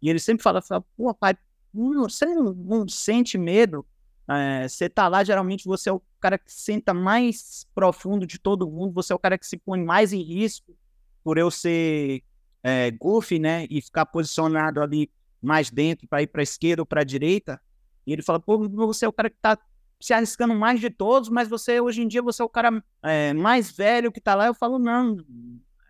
[0.01, 1.35] e ele sempre fala, fala pô, pai,
[1.73, 3.85] você não, não sente medo?
[4.27, 8.71] É, você tá lá, geralmente você é o cara que senta mais profundo de todo
[8.71, 10.75] mundo, você é o cara que se põe mais em risco
[11.21, 12.23] por eu ser
[12.63, 13.67] é, goofy, né?
[13.69, 15.11] E ficar posicionado ali
[15.41, 17.61] mais dentro para ir para esquerda ou para direita.
[18.05, 19.57] E ele fala, pô, você é o cara que tá
[19.99, 23.33] se arriscando mais de todos, mas você, hoje em dia, você é o cara é,
[23.33, 24.47] mais velho que tá lá.
[24.47, 25.17] Eu falo, não,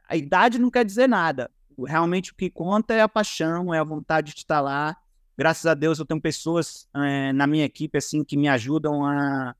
[0.08, 1.52] a idade não quer dizer nada.
[1.86, 4.96] Realmente o que conta é a paixão, é a vontade de estar lá.
[5.38, 9.54] Graças a Deus eu tenho pessoas é, na minha equipe assim que me ajudam a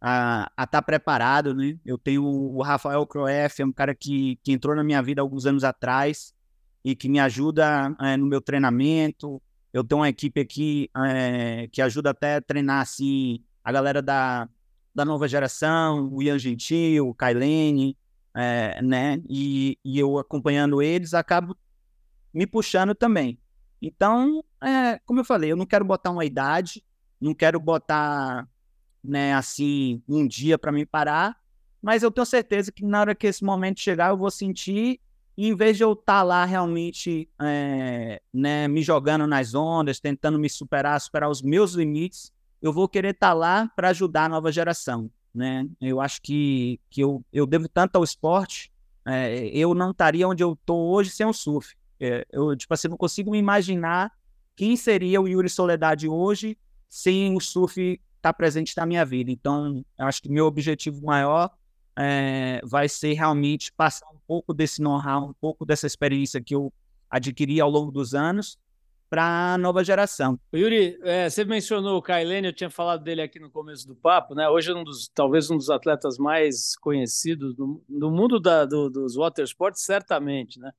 [0.00, 1.76] a estar tá preparado, né?
[1.84, 5.44] Eu tenho o Rafael Croef, é um cara que, que entrou na minha vida alguns
[5.44, 6.32] anos atrás
[6.84, 9.42] e que me ajuda é, no meu treinamento.
[9.78, 14.48] Eu tenho uma equipe aqui é, que ajuda até a treinar assim, a galera da,
[14.92, 17.96] da nova geração, o Ian Gentil, o Kailene,
[18.34, 19.22] é, né?
[19.28, 21.56] E, e eu acompanhando eles, acabo
[22.34, 23.38] me puxando também.
[23.80, 26.84] Então, é, como eu falei, eu não quero botar uma idade,
[27.20, 28.48] não quero botar,
[29.02, 31.36] né, assim, um dia para me parar,
[31.80, 35.00] mas eu tenho certeza que na hora que esse momento chegar, eu vou sentir
[35.46, 40.36] em vez de eu estar tá lá realmente é, né, me jogando nas ondas, tentando
[40.36, 44.28] me superar, superar os meus limites, eu vou querer estar tá lá para ajudar a
[44.28, 45.08] nova geração.
[45.32, 45.68] Né?
[45.80, 48.72] Eu acho que, que eu, eu devo tanto ao esporte,
[49.06, 51.76] é, eu não estaria onde eu estou hoje sem o surf.
[52.00, 54.10] É, eu tipo assim, não consigo me imaginar
[54.56, 56.58] quem seria o Yuri Soledade hoje
[56.88, 59.30] sem o surf estar tá presente na minha vida.
[59.30, 61.48] Então, eu acho que meu objetivo maior
[61.98, 66.72] é, vai ser realmente passar um pouco desse know-how, um pouco dessa experiência que eu
[67.10, 68.56] adquiri ao longo dos anos
[69.10, 70.38] para a nova geração.
[70.54, 74.34] Yuri, é, você mencionou o Kailene, eu tinha falado dele aqui no começo do papo,
[74.34, 74.48] né?
[74.48, 79.16] Hoje é um dos, talvez um dos atletas mais conhecidos no, mundo da, do, dos
[79.16, 80.70] water sports, certamente, né?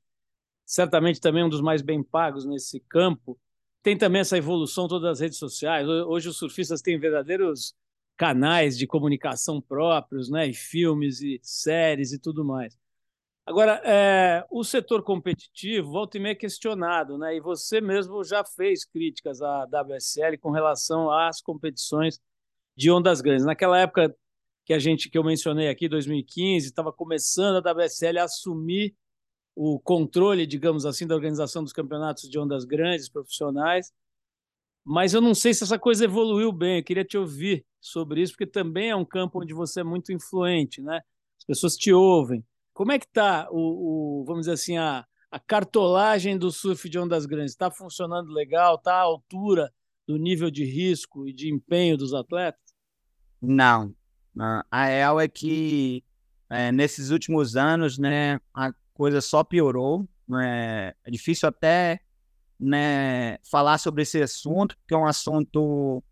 [0.63, 3.37] Certamente também um dos mais bem pagos nesse campo.
[3.81, 5.87] Tem também essa evolução todas as redes sociais.
[5.87, 7.73] Hoje os surfistas têm verdadeiros
[8.19, 12.77] canais de comunicação próprios, né, e filmes e séries e tudo mais.
[13.45, 17.35] Agora, é, o setor competitivo volta e meia é questionado, né?
[17.35, 22.19] E você mesmo já fez críticas à WSL com relação às competições
[22.75, 23.45] de ondas grandes.
[23.45, 24.13] Naquela época
[24.65, 28.93] que a gente que eu mencionei aqui, 2015, estava começando a WSL a assumir
[29.55, 33.91] o controle, digamos assim, da organização dos campeonatos de ondas grandes profissionais
[34.85, 36.77] mas eu não sei se essa coisa evoluiu bem.
[36.77, 40.11] Eu queria te ouvir sobre isso, porque também é um campo onde você é muito
[40.11, 41.01] influente, né?
[41.37, 42.43] As pessoas te ouvem.
[42.73, 46.97] Como é que está o, o, vamos dizer assim, a, a cartolagem do surf de
[46.97, 47.51] ondas grandes?
[47.51, 48.75] Está funcionando legal?
[48.75, 49.71] Está à altura
[50.07, 52.61] do nível de risco e de empenho dos atletas?
[54.33, 54.63] Não.
[54.71, 56.03] A real é que
[56.49, 60.07] é, nesses últimos anos, né, a coisa só piorou.
[60.27, 60.93] Né?
[61.03, 61.99] É difícil até
[62.59, 66.03] né, falar sobre esse assunto, que é um assunto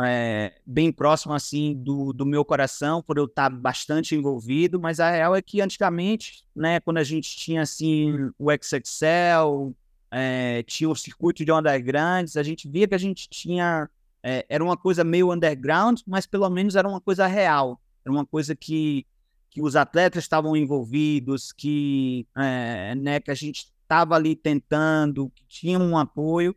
[0.00, 5.10] é, bem próximo assim do, do meu coração, por eu estar bastante envolvido, mas a
[5.10, 9.74] real é que antigamente, né, quando a gente tinha assim o XXL,
[10.10, 13.88] é, tinha o circuito de ondas grandes, a gente via que a gente tinha
[14.22, 18.26] é, era uma coisa meio underground, mas pelo menos era uma coisa real, era uma
[18.26, 19.06] coisa que
[19.50, 25.44] que os atletas estavam envolvidos, que, é, né, que a gente estava ali tentando, que
[25.48, 26.54] tinha um apoio.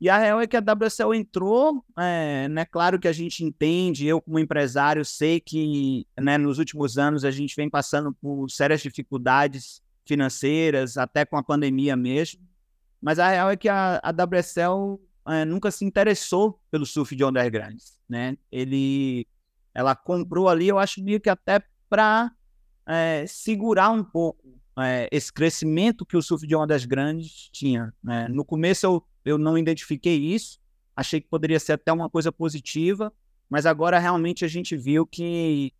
[0.00, 2.64] E a real é que a WSL entrou, é, né?
[2.64, 7.30] Claro que a gente entende, eu como empresário sei que né, nos últimos anos a
[7.30, 12.40] gente vem passando por sérias dificuldades financeiras, até com a pandemia mesmo.
[13.00, 17.24] Mas a real é que a, a WSL é, nunca se interessou pelo surf de
[17.50, 18.36] grandes, né?
[18.50, 19.26] Ele,
[19.72, 22.32] ela comprou ali, eu acho meio que até para
[22.86, 27.92] é, segurar um pouco é, esse crescimento que o surf de ondas grandes tinha.
[28.02, 28.28] Né?
[28.28, 30.60] No começo eu, eu não identifiquei isso,
[30.94, 33.12] achei que poderia ser até uma coisa positiva,
[33.48, 35.72] mas agora realmente a gente viu que,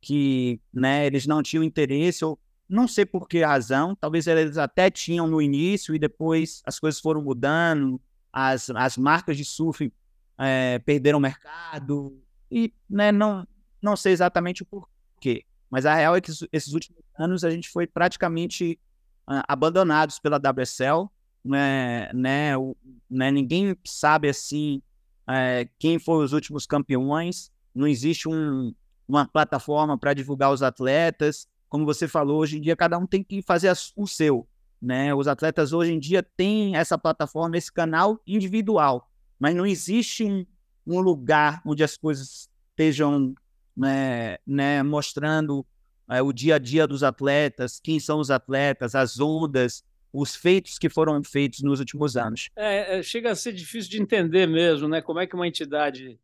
[0.00, 2.38] que né, eles não tinham interesse, ou
[2.68, 7.00] não sei por que razão, talvez eles até tinham no início e depois as coisas
[7.00, 8.00] foram mudando,
[8.32, 9.92] as, as marcas de surf
[10.38, 13.46] é, perderam mercado, e né, não,
[13.80, 15.44] não sei exatamente o porquê.
[15.76, 18.80] Mas a real é que esses últimos anos a gente foi praticamente
[19.28, 21.06] uh, abandonados pela WSL,
[21.44, 22.74] né, né, o,
[23.10, 24.80] né, ninguém sabe assim
[25.28, 28.74] é, quem foram os últimos campeões, não existe um,
[29.06, 33.22] uma plataforma para divulgar os atletas, como você falou, hoje em dia cada um tem
[33.22, 34.48] que fazer o seu,
[34.80, 35.14] né?
[35.14, 40.46] Os atletas hoje em dia têm essa plataforma, esse canal individual, mas não existe um,
[40.86, 43.34] um lugar onde as coisas estejam
[43.76, 45.66] né, né, mostrando
[46.08, 50.78] é, o dia a dia dos atletas, quem são os atletas, as ondas, os feitos
[50.78, 52.48] que foram feitos nos últimos anos.
[52.56, 55.02] É, é, chega a ser difícil de entender mesmo, né?
[55.02, 56.18] Como é que uma entidade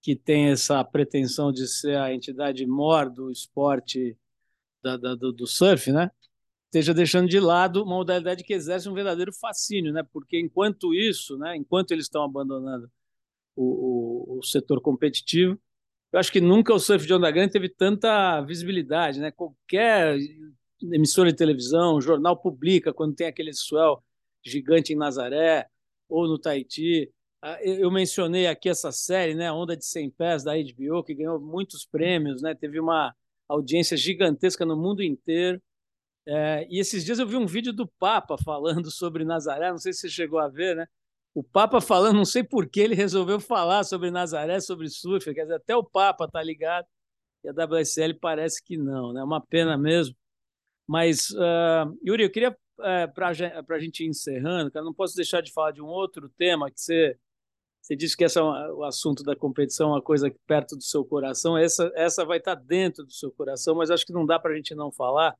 [0.00, 4.16] que tem essa pretensão de ser a entidade mor do esporte
[4.82, 6.10] da, da, do, do, surf, né?
[6.66, 10.02] Esteja deixando de lado uma modalidade que exerce um verdadeiro fascínio, né?
[10.12, 11.56] Porque enquanto isso, né?
[11.56, 12.90] Enquanto eles estão abandonando
[13.56, 15.60] o, o, o setor competitivo,
[16.12, 19.30] eu acho que nunca o surf de onda grande teve tanta visibilidade, né?
[19.30, 20.18] Qualquer
[20.82, 24.02] emissora de televisão, jornal publica quando tem aquele swell
[24.44, 25.66] gigante em Nazaré
[26.08, 27.12] ou no Tahiti.
[27.42, 31.40] Ah, eu mencionei aqui essa série, né, Onda de 100 Pés da HBO, que ganhou
[31.40, 32.54] muitos prêmios, né?
[32.54, 33.14] Teve uma
[33.48, 35.60] audiência gigantesca no mundo inteiro.
[36.26, 39.92] É, e esses dias eu vi um vídeo do Papa falando sobre Nazaré, não sei
[39.92, 40.86] se você chegou a ver, né?
[41.34, 45.42] O Papa falando, não sei por que ele resolveu falar sobre Nazaré, sobre surf, quer
[45.42, 46.86] dizer, até o Papa está ligado,
[47.44, 49.22] e a WSL parece que não, né?
[49.22, 50.16] Uma pena mesmo.
[50.86, 55.14] Mas, uh, Yuri, eu queria, uh, é, para a gente ir encerrando, cara, não posso
[55.14, 57.16] deixar de falar de um outro tema que você,
[57.80, 61.56] você disse que esse é o assunto da competição, uma coisa perto do seu coração,
[61.56, 64.52] essa, essa vai estar tá dentro do seu coração, mas acho que não dá para
[64.52, 65.36] a gente não falar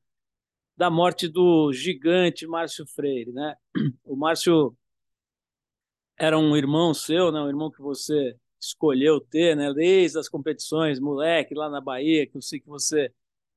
[0.77, 3.57] da morte do gigante Márcio Freire, né?
[4.05, 4.77] O Márcio
[6.19, 7.41] era um irmão seu, né?
[7.41, 9.73] Um irmão que você escolheu ter, né?
[9.73, 13.13] Desde as competições, moleque, lá na Bahia, que eu sei que você,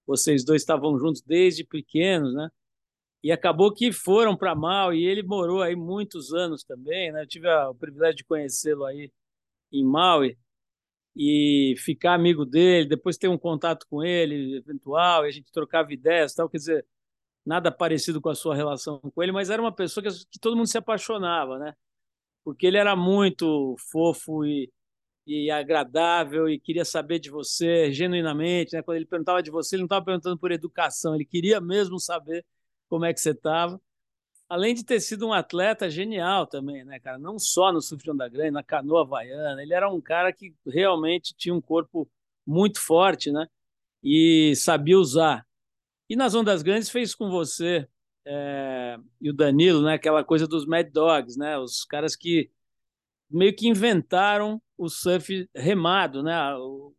[0.05, 2.49] vocês dois estavam juntos desde pequenos, né?
[3.23, 7.23] E acabou que foram para Mal e ele morou aí muitos anos também, né?
[7.23, 9.11] Eu tive o privilégio de conhecê-lo aí
[9.71, 10.37] em Maui
[11.15, 15.91] e ficar amigo dele, depois ter um contato com ele eventual, e a gente trocava
[15.93, 16.85] ideias, tal, quer dizer,
[17.45, 20.55] nada parecido com a sua relação com ele, mas era uma pessoa que, que todo
[20.55, 21.75] mundo se apaixonava, né?
[22.43, 24.71] Porque ele era muito fofo e,
[25.25, 28.73] e agradável e queria saber de você genuinamente.
[28.73, 28.81] Né?
[28.81, 32.45] Quando ele perguntava de você, ele não estava perguntando por educação, ele queria mesmo saber
[32.89, 33.79] como é que você estava.
[34.49, 37.17] Além de ter sido um atleta genial também, né, cara?
[37.17, 39.61] Não só no surf de onda grande, na canoa havaiana.
[39.63, 42.09] Ele era um cara que realmente tinha um corpo
[42.45, 43.47] muito forte, né?
[44.03, 45.47] E sabia usar.
[46.09, 47.87] E nas ondas grandes fez com você
[48.25, 49.93] é, e o Danilo, né?
[49.93, 51.57] Aquela coisa dos Mad Dogs, né?
[51.57, 52.49] Os caras que
[53.29, 56.55] meio que inventaram o surf remado, né?
[56.55, 56.93] O,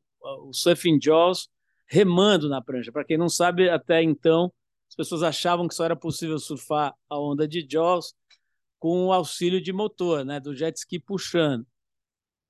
[0.48, 1.48] o surfing jaws
[1.86, 2.92] remando na prancha.
[2.92, 4.52] Para quem não sabe, até então
[4.88, 8.14] as pessoas achavam que só era possível surfar a onda de jaws
[8.78, 10.40] com o auxílio de motor, né?
[10.40, 11.66] Do jet ski puxando.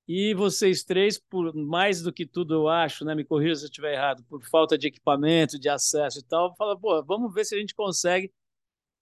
[0.07, 3.15] E vocês três, por mais do que tudo, eu acho, né?
[3.15, 6.77] Me corrija se eu estiver errado, por falta de equipamento, de acesso e tal, fala,
[6.77, 8.31] pô, vamos ver se a gente consegue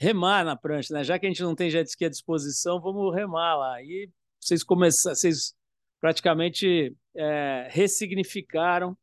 [0.02, 1.04] remar na prancha, né?
[1.04, 3.84] Já que a gente não tem jet ski à disposição, vamos remar lá.
[3.84, 5.54] E vocês começaram, vocês
[5.99, 8.97] praticamente é, ressignificaram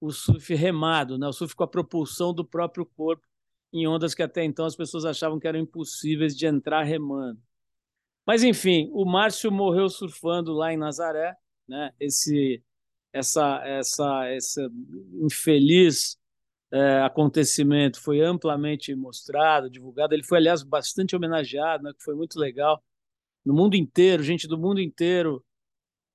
[0.00, 1.28] o surf remado, né?
[1.28, 3.22] O surf com a propulsão do próprio corpo
[3.70, 7.38] em ondas que até então as pessoas achavam que eram impossíveis de entrar remando.
[8.26, 11.36] Mas enfim, o Márcio morreu surfando lá em Nazaré,
[11.68, 11.92] né?
[12.00, 12.62] Esse
[13.12, 14.70] essa essa essa
[15.20, 16.18] infeliz
[16.72, 20.14] é, acontecimento foi amplamente mostrado, divulgado.
[20.14, 22.82] Ele foi, aliás, bastante homenageado, né, que foi muito legal.
[23.44, 25.44] No mundo inteiro, gente do mundo inteiro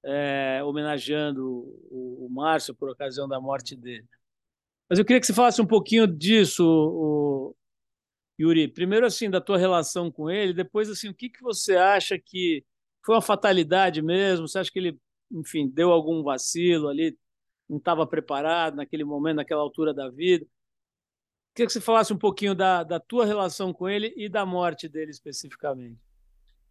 [0.04, 1.44] é, homenageando
[1.90, 4.08] o, o Márcio por ocasião da morte dele.
[4.90, 7.56] Mas eu queria que você falasse um pouquinho disso, o,
[8.40, 8.68] Yuri.
[8.68, 12.64] Primeiro, assim, da tua relação com ele, depois, assim, o que, que você acha que
[13.04, 14.48] foi uma fatalidade mesmo?
[14.48, 15.00] Você acha que ele,
[15.32, 17.18] enfim, deu algum vacilo ali,
[17.70, 20.46] não estava preparado naquele momento, naquela altura da vida.
[21.54, 24.90] Queria que você falasse um pouquinho da, da tua relação com ele e da morte
[24.90, 25.98] dele especificamente.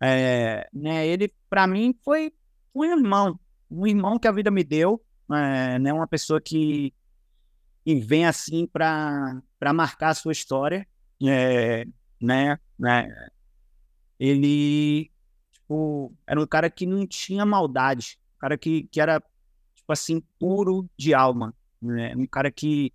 [0.00, 2.32] É, né, ele, para mim, foi
[2.74, 3.38] um irmão,
[3.70, 6.92] um irmão que a vida me deu, é, né, uma pessoa que,
[7.86, 9.42] e vem assim para
[9.74, 10.86] marcar a sua história,
[11.22, 11.86] é,
[12.20, 13.08] né, né?
[14.18, 15.10] Ele
[15.64, 19.22] tipo, era um cara que não tinha maldade, um cara que, que era
[19.84, 22.14] tipo assim puro de alma, né?
[22.16, 22.92] Um cara que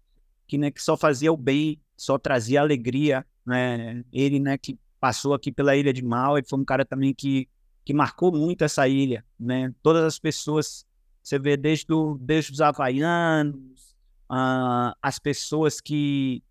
[0.47, 4.03] que, né, que só fazia o bem, só trazia alegria, né?
[4.11, 7.47] Ele, né, que passou aqui pela Ilha de Mal, foi um cara também que
[7.85, 9.73] que marcou muito essa ilha, né?
[9.81, 10.85] Todas as pessoas,
[11.23, 11.87] você vê desde,
[12.19, 13.95] desde os havaianos,
[14.29, 16.43] uh, as pessoas que,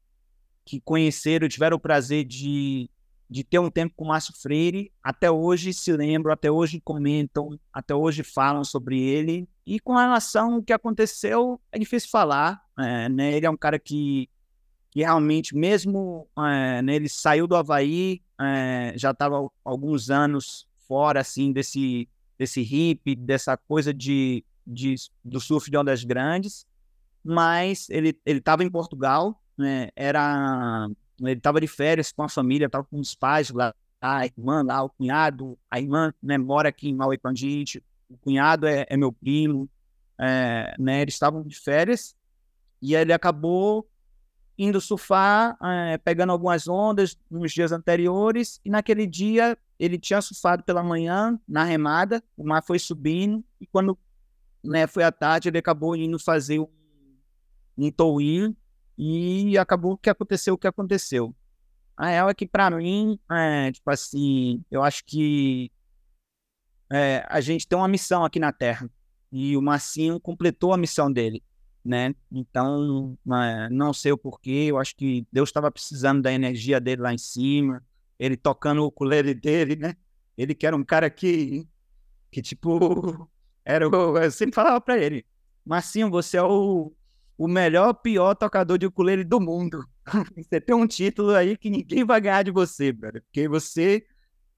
[0.64, 2.90] que conheceram, tiveram o prazer de,
[3.30, 7.58] de ter um tempo com o Márcio Freire, até hoje se lembram, até hoje comentam,
[7.72, 9.46] até hoje falam sobre ele.
[9.66, 12.62] E com relação ao que aconteceu, é difícil falar.
[12.78, 13.32] É, né?
[13.32, 14.30] Ele é um cara que,
[14.90, 21.20] que realmente, mesmo é, né, ele saiu do Havaí, é, já estava alguns anos fora
[21.20, 22.08] assim desse
[22.38, 26.64] desse hip, dessa coisa de, de do surf de ondas grandes,
[27.24, 29.88] mas ele estava em Portugal, né?
[29.96, 30.88] Era
[31.20, 34.82] ele estava de férias com a família, estava com os pais lá, a irmã lá,
[34.82, 38.86] o cunhado, a irmã né, mora aqui em Maui com a gente, o cunhado é,
[38.88, 39.68] é meu primo,
[40.18, 41.02] é, né?
[41.02, 42.16] Eles estavam de férias
[42.80, 43.88] e ele acabou
[44.56, 50.64] indo surfar, é, pegando algumas ondas nos dias anteriores, e naquele dia ele tinha surfado
[50.64, 53.96] pela manhã na remada, o mar foi subindo, e quando
[54.64, 56.66] né, foi à tarde, ele acabou indo fazer um,
[57.76, 58.56] um tow-in,
[58.98, 61.34] e acabou que aconteceu o que aconteceu.
[61.96, 65.70] A real é que, para mim, é, tipo assim, eu acho que
[66.92, 68.90] é, a gente tem uma missão aqui na Terra,
[69.30, 71.42] e o Marcinho completou a missão dele
[71.88, 72.14] né?
[72.30, 77.00] Então, é, não sei o porquê, eu acho que Deus estava precisando da energia dele
[77.00, 77.82] lá em cima,
[78.18, 79.96] ele tocando o ukulele dele, né?
[80.36, 81.66] Ele que era um cara que,
[82.30, 83.28] que tipo,
[83.64, 85.24] era, eu sempre falava para ele,
[85.64, 86.92] Marcinho, você é o,
[87.38, 89.82] o melhor, pior tocador de ukulele do mundo.
[90.36, 94.04] você tem um título aí que ninguém vai ganhar de você, porque você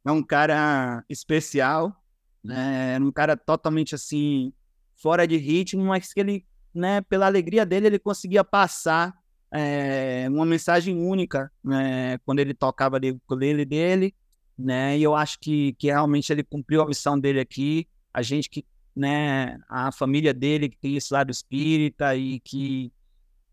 [0.05, 1.95] é um cara especial,
[2.43, 2.95] né?
[2.97, 4.53] É um cara totalmente assim,
[4.97, 9.15] fora de ritmo, mas que ele né, pela alegria dele, ele conseguia passar
[9.53, 14.15] é, uma mensagem única né, quando ele tocava ali o ukulele dele,
[14.57, 18.49] né, e eu acho que, que realmente ele cumpriu a missão dele aqui, a gente
[18.49, 18.65] que,
[18.95, 22.93] né, a família dele que tem esse lado espírita e que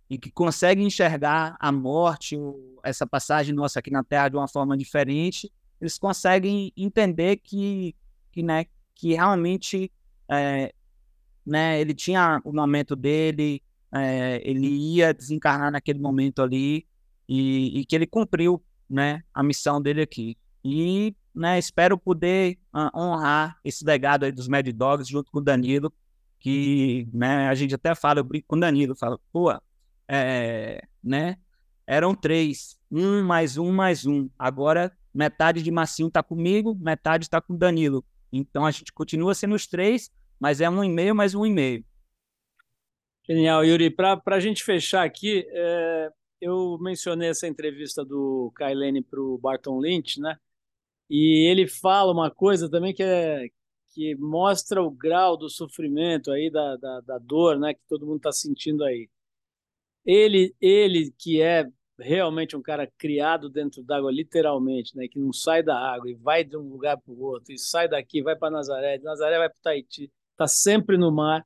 [0.10, 2.38] e que consegue enxergar a morte,
[2.82, 7.94] essa passagem nossa aqui na Terra de uma forma diferente, eles conseguem entender que,
[8.32, 9.92] que, né, que realmente
[10.30, 10.74] é,
[11.48, 11.80] né?
[11.80, 16.86] Ele tinha o momento dele, é, ele ia desencarnar naquele momento ali
[17.28, 19.24] e, e, que ele cumpriu, né?
[19.34, 20.38] A missão dele aqui.
[20.64, 21.60] E, né?
[21.60, 25.94] Espero poder uh, honrar esse legado aí dos Mad Dogs junto com o Danilo,
[26.40, 27.48] que, né?
[27.48, 29.56] A gente até fala, eu brinco com o Danilo, fala, pô,
[30.08, 31.38] é, né?
[31.86, 34.30] Eram três, um mais um mais um.
[34.38, 38.04] Agora metade de Massinho tá comigo, metade está com o Danilo.
[38.32, 41.84] Então a gente continua sendo os três, mas é um e-mail mais um e-mail.
[43.28, 43.90] Genial, Yuri.
[43.90, 46.10] Para a gente fechar aqui, é,
[46.40, 50.38] eu mencionei essa entrevista do Kailene para o Barton Lynch, né?
[51.10, 53.48] E ele fala uma coisa também que é
[53.94, 57.74] que mostra o grau do sofrimento aí da, da, da dor, né?
[57.74, 59.10] Que todo mundo está sentindo aí.
[60.06, 61.66] Ele, ele que é
[62.00, 65.08] realmente um cara criado dentro d'água, literalmente, né?
[65.08, 67.88] Que não sai da água e vai de um lugar para o outro, e sai
[67.88, 71.46] daqui, vai para Nazaré, de Nazaré vai para Tahiti está sempre no mar.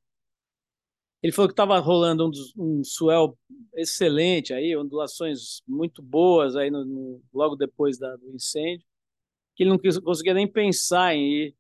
[1.24, 3.38] Ele falou que estava rolando um, um swell
[3.76, 8.86] excelente aí, ondulações muito boas aí no, no, logo depois da, do incêndio,
[9.62, 11.56] que ele não conseguia nem pensar em ir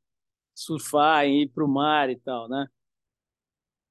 [0.56, 2.66] surfar, em ir para o mar e tal, né?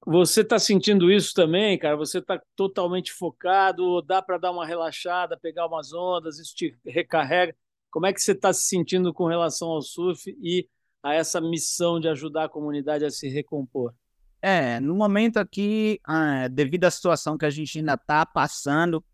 [0.04, 1.96] Você está sentindo isso também, cara?
[1.96, 4.02] Você está totalmente focado?
[4.02, 6.38] Dá para dar uma relaxada, pegar umas ondas?
[6.38, 7.54] Isso te recarrega?
[7.90, 10.66] Como é que você está se sentindo com relação ao surf e
[11.02, 13.94] a essa missão de ajudar a comunidade a se recompor?
[14.42, 19.04] É, no momento aqui, ah, devido à situação que a gente ainda está passando,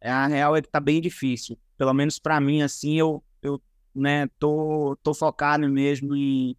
[0.00, 1.58] é, a real é que está bem difícil.
[1.76, 3.60] Pelo menos para mim, assim, eu, eu
[3.94, 6.56] né, tô, tô focado mesmo em,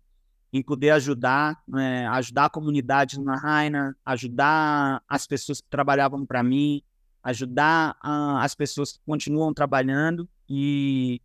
[0.51, 6.43] em poder ajudar, né, ajudar a comunidade na Raina, ajudar as pessoas que trabalhavam para
[6.43, 6.81] mim,
[7.23, 11.21] ajudar uh, as pessoas que continuam trabalhando e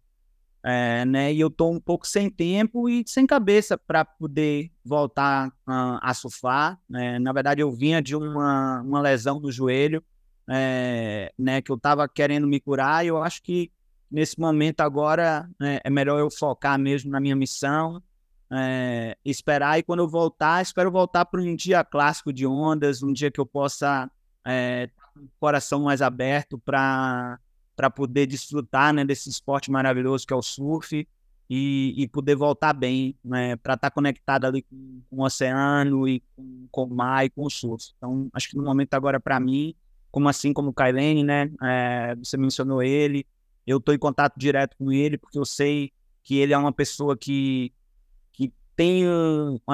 [0.63, 1.33] é, né?
[1.33, 6.13] E eu tô um pouco sem tempo e sem cabeça para poder voltar uh, a
[6.13, 6.79] surfar.
[6.89, 7.19] Né?
[7.19, 10.05] Na verdade, eu vinha de uma, uma lesão no joelho,
[10.49, 11.63] é, né?
[11.63, 13.05] Que eu estava querendo me curar.
[13.05, 13.71] E eu acho que
[14.11, 18.03] nesse momento agora né, é melhor eu focar mesmo na minha missão,
[18.51, 19.79] é, esperar.
[19.79, 23.41] E quando eu voltar, espero voltar para um dia clássico de ondas, um dia que
[23.41, 24.11] eu possa
[24.47, 27.39] é, um coração mais aberto para
[27.77, 31.07] para poder desfrutar né, desse esporte maravilhoso que é o surf
[31.49, 36.09] e, e poder voltar bem, né, para estar tá conectado ali com, com, o oceano
[36.09, 37.93] e com, com, o mar e com o surf.
[37.97, 39.77] Então, acho que no momento agora para mim,
[40.11, 43.25] como assim como o Kailene, né, é, você mencionou ele,
[43.71, 45.93] eu estou em contato direto com ele porque eu sei
[46.23, 47.73] que ele é uma pessoa que
[48.79, 49.05] tem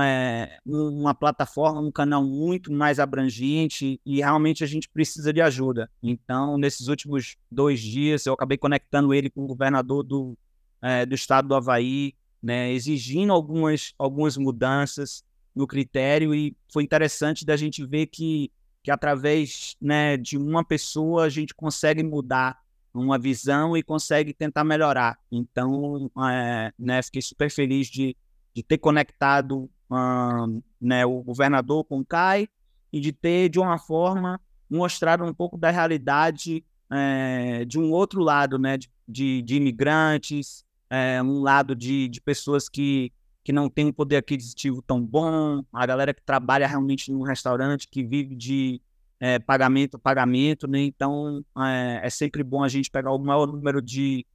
[0.01, 5.91] é, uma plataforma, um canal muito mais abrangente e realmente a gente precisa de ajuda.
[6.03, 10.39] Então, nesses últimos dois dias, eu acabei conectando ele com o governador do,
[10.81, 15.23] é, do estado do Havaí, né, exigindo algumas, algumas mudanças
[15.55, 18.51] no critério e foi interessante da gente ver que,
[18.83, 22.59] que através né, de uma pessoa a gente consegue mudar
[22.95, 25.19] uma visão e consegue tentar melhorar.
[25.31, 28.17] Então, é, né, fiquei super feliz de
[28.55, 32.49] de ter conectado um, né, o governador com o CAI
[32.93, 34.41] e de ter, de uma forma,
[34.71, 38.79] mostrado um pouco da realidade é, de um outro lado, né,
[39.09, 44.19] de, de, imigrantes, é, um lado de, de pessoas que, que não têm um poder
[44.19, 48.81] aquisitivo tão bom, a galera que trabalha realmente num restaurante, que vive de
[49.25, 50.81] é, pagamento a pagamento, né?
[50.81, 54.27] Então é, é, sempre bom a gente pegar o maior número de,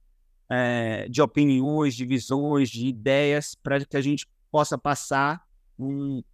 [0.48, 5.46] é, de opiniões, de visões, de ideias, para que a gente possa passar
[5.78, 6.24] um,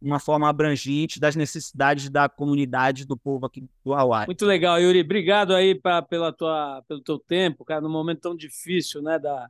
[0.00, 4.26] uma forma abrangente das necessidades da comunidade do povo aqui do Hawaii.
[4.26, 5.02] Muito legal, Yuri.
[5.02, 9.48] Obrigado aí pra, pela tua, pelo teu tempo, cara, num momento tão difícil, né, da,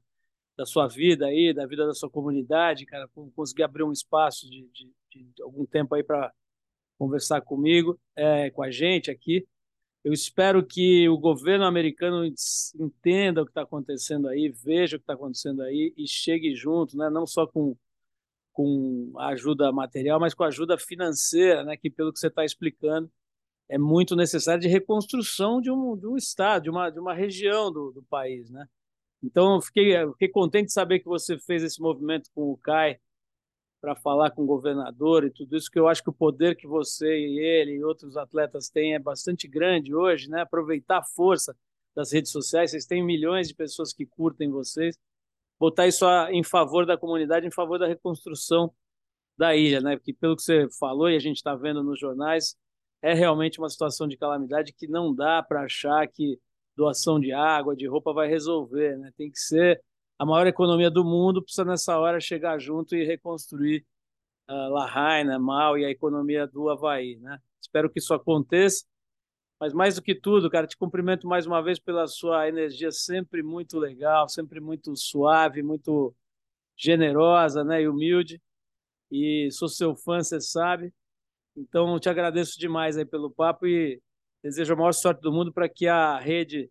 [0.59, 4.69] da sua vida aí, da vida da sua comunidade, cara, conseguir abrir um espaço de,
[4.75, 6.31] de, de algum tempo aí para
[7.03, 9.45] conversar comigo, é, com a gente aqui.
[10.05, 12.25] Eu espero que o governo americano
[12.79, 16.97] entenda o que está acontecendo aí, veja o que está acontecendo aí e chegue junto,
[16.97, 17.11] né?
[17.11, 17.77] não só com,
[18.53, 21.77] com a ajuda material, mas com a ajuda financeira, né?
[21.77, 23.11] que, pelo que você está explicando,
[23.69, 27.73] é muito necessário de reconstrução de um, de um estado, de uma, de uma região
[27.73, 28.49] do, do país.
[28.49, 28.65] Né?
[29.23, 32.57] Então, eu fiquei, eu fiquei contente de saber que você fez esse movimento com o
[32.59, 33.01] CAI
[33.83, 36.69] para falar com o governador e tudo isso, que eu acho que o poder que
[36.69, 40.43] você e ele e outros atletas têm é bastante grande hoje, né?
[40.43, 41.55] Aproveitar a força
[41.93, 44.97] das redes sociais, vocês têm milhões de pessoas que curtem vocês,
[45.59, 48.73] botar isso em favor da comunidade, em favor da reconstrução
[49.37, 49.97] da ilha, né?
[49.97, 52.57] Porque pelo que você falou e a gente está vendo nos jornais,
[53.03, 56.39] é realmente uma situação de calamidade que não dá para achar que
[56.77, 59.13] doação de água, de roupa vai resolver, né?
[59.17, 59.83] Tem que ser
[60.23, 63.85] a maior economia do mundo precisa nessa hora chegar junto e reconstruir
[64.49, 67.41] uh, Lahaina, Mal e a economia do Havaí, né?
[67.61, 68.85] Espero que isso aconteça.
[69.59, 73.43] Mas mais do que tudo, cara, te cumprimento mais uma vez pela sua energia sempre
[73.43, 76.15] muito legal, sempre muito suave, muito
[76.77, 78.41] generosa, né, e humilde.
[79.11, 80.95] E sou seu fã, você sabe.
[81.57, 84.01] Então, te agradeço demais aí pelo papo e
[84.41, 86.71] desejo a maior sorte do mundo para que a rede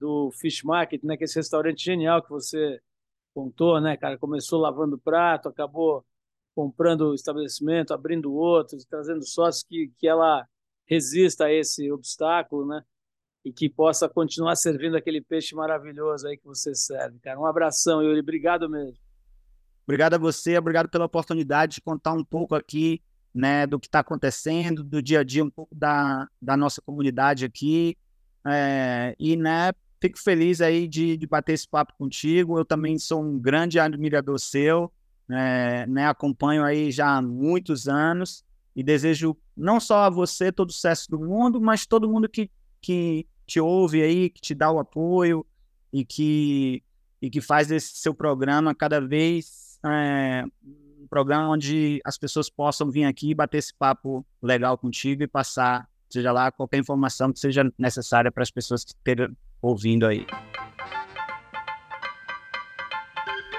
[0.00, 2.80] do Fish Market, né, que é esse restaurante genial que você
[3.34, 4.18] contou, né, cara?
[4.18, 6.04] Começou lavando prato, acabou
[6.54, 10.46] comprando o estabelecimento, abrindo outros, trazendo sócios que, que ela
[10.86, 12.82] resista a esse obstáculo, né?
[13.44, 17.38] E que possa continuar servindo aquele peixe maravilhoso aí que você serve, cara.
[17.38, 18.20] Um abração, Yuri.
[18.20, 18.98] Obrigado mesmo.
[19.84, 23.00] Obrigado a você, obrigado pela oportunidade de contar um pouco aqui,
[23.34, 27.44] né, do que está acontecendo, do dia a dia, um pouco da, da nossa comunidade
[27.44, 27.96] aqui.
[28.46, 32.58] É, e, né, Fico feliz aí de, de bater esse papo contigo.
[32.58, 34.92] Eu também sou um grande admirador seu,
[35.30, 36.06] é, né?
[36.06, 38.44] Acompanho aí já há muitos anos
[38.76, 42.48] e desejo não só a você todo o sucesso do mundo, mas todo mundo que,
[42.80, 45.44] que te ouve aí, que te dá o apoio
[45.92, 46.82] e que,
[47.20, 50.44] e que faz esse seu programa cada vez é,
[51.00, 55.88] um programa onde as pessoas possam vir aqui bater esse papo legal contigo e passar,
[56.08, 60.26] seja lá, qualquer informação que seja necessária para as pessoas que estejam ouvindo aí.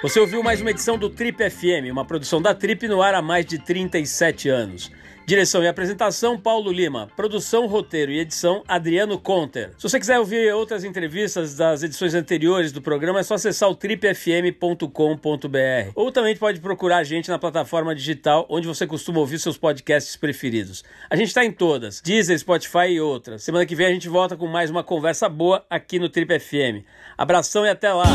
[0.02, 3.22] Você ouviu mais uma edição do Trip FM, uma produção da Trip no ar há
[3.22, 4.90] mais de 37 anos.
[5.30, 7.08] Direção e apresentação, Paulo Lima.
[7.16, 9.74] Produção, roteiro e edição, Adriano Conter.
[9.78, 13.76] Se você quiser ouvir outras entrevistas das edições anteriores do programa, é só acessar o
[13.76, 15.92] tripfm.com.br.
[15.94, 20.16] Ou também pode procurar a gente na plataforma digital onde você costuma ouvir seus podcasts
[20.16, 20.84] preferidos.
[21.08, 23.44] A gente está em todas, Deezer, Spotify e outras.
[23.44, 26.84] Semana que vem a gente volta com mais uma conversa boa aqui no Trip FM.
[27.16, 28.08] Abração e até lá!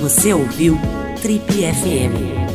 [0.00, 0.78] Você ouviu
[1.20, 2.49] Trip FM.